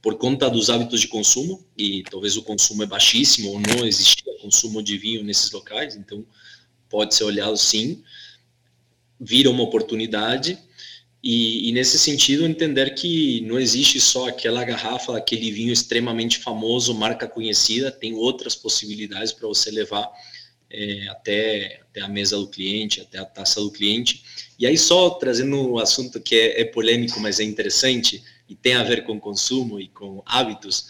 [0.00, 4.32] por conta dos hábitos de consumo, e talvez o consumo é baixíssimo ou não existia
[4.40, 6.24] consumo de vinho nesses locais, então
[6.88, 8.02] pode ser olhado sim,
[9.20, 10.58] vira uma oportunidade,
[11.22, 16.94] e, e, nesse sentido, entender que não existe só aquela garrafa, aquele vinho extremamente famoso,
[16.94, 20.08] marca conhecida, tem outras possibilidades para você levar
[20.70, 24.22] é, até, até a mesa do cliente, até a taça do cliente.
[24.58, 28.74] E aí, só trazendo um assunto que é, é polêmico, mas é interessante e tem
[28.74, 30.86] a ver com consumo e com hábitos,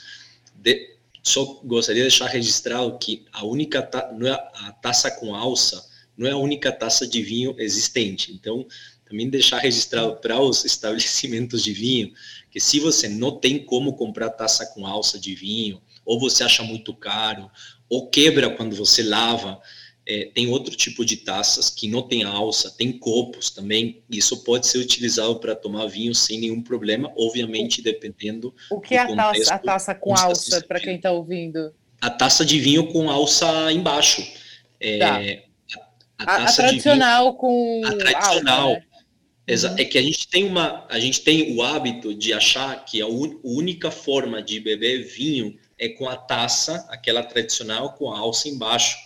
[0.55, 5.35] de, só gostaria de deixar registrado que a única ta, não é a taça com
[5.35, 8.33] alça não é a única taça de vinho existente.
[8.33, 8.67] Então,
[9.09, 12.13] também deixar registrado para os estabelecimentos de vinho
[12.51, 16.63] que se você não tem como comprar taça com alça de vinho, ou você acha
[16.63, 17.51] muito caro,
[17.89, 19.61] ou quebra quando você lava,
[20.07, 24.03] é, tem outro tipo de taças que não tem alça, tem copos também.
[24.11, 28.55] Isso pode ser utilizado para tomar vinho sem nenhum problema, obviamente dependendo.
[28.71, 31.75] O que é a taça, a taça com alça, para quem está ouvindo?
[32.01, 34.27] A taça de vinho com alça embaixo.
[34.81, 35.21] É, tá.
[36.19, 37.83] a, a, a, tradicional vinho, com.
[37.85, 38.69] A tradicional.
[38.69, 38.88] Alça, né?
[39.49, 39.77] Uhum.
[39.79, 43.07] É que a gente tem uma, a gente tem o hábito de achar que a
[43.07, 48.99] única forma de beber vinho é com a taça, aquela tradicional com a alça embaixo.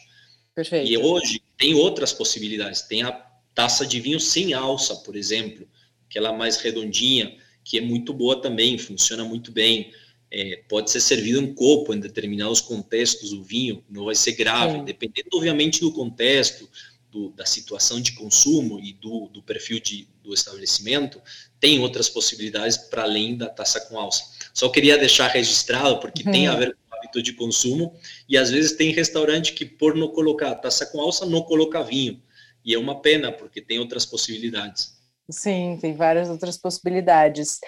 [0.55, 0.90] Perfeito.
[0.90, 2.82] E hoje tem outras possibilidades.
[2.82, 3.12] Tem a
[3.55, 5.68] taça de vinho sem alça, por exemplo,
[6.09, 9.93] aquela mais redondinha, que é muito boa também, funciona muito bem.
[10.30, 14.78] É, pode ser servido em copo em determinados contextos o vinho, não vai ser grave,
[14.78, 14.84] Sim.
[14.84, 16.66] dependendo obviamente do contexto,
[17.13, 21.21] do, da situação de consumo e do, do perfil de, do estabelecimento,
[21.61, 24.25] tem outras possibilidades para além da taça com alça.
[24.55, 26.59] Só queria deixar registrado, porque tem a uhum.
[26.59, 27.95] ver com o hábito hábito de consumo.
[28.29, 32.23] E às vezes tem restaurante que, por não colocar taça com alça, não coloca vinho.
[32.65, 34.97] E é uma pena, porque tem outras possibilidades.
[35.31, 37.59] Sim, tem várias outras possibilidades.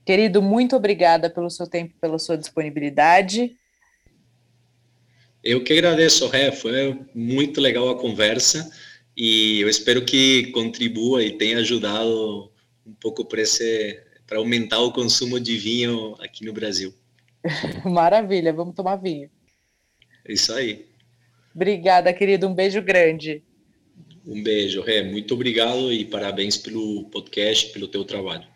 [0.04, 3.56] Querido, muito obrigada pelo seu tempo, pela sua disponibilidade.
[5.44, 6.50] Eu que agradeço, Ré.
[6.50, 8.70] Foi muito legal a conversa
[9.16, 12.50] e eu espero que contribua e tenha ajudado
[12.86, 13.40] um pouco para
[14.28, 16.94] para aumentar o consumo de vinho aqui no Brasil.
[17.84, 19.30] Maravilha, vamos tomar vinho.
[20.24, 20.86] É isso aí.
[21.54, 22.46] Obrigada, querido.
[22.46, 23.42] Um beijo grande.
[24.26, 25.02] Um beijo, Ré.
[25.02, 28.46] Muito obrigado e parabéns pelo podcast, pelo teu trabalho.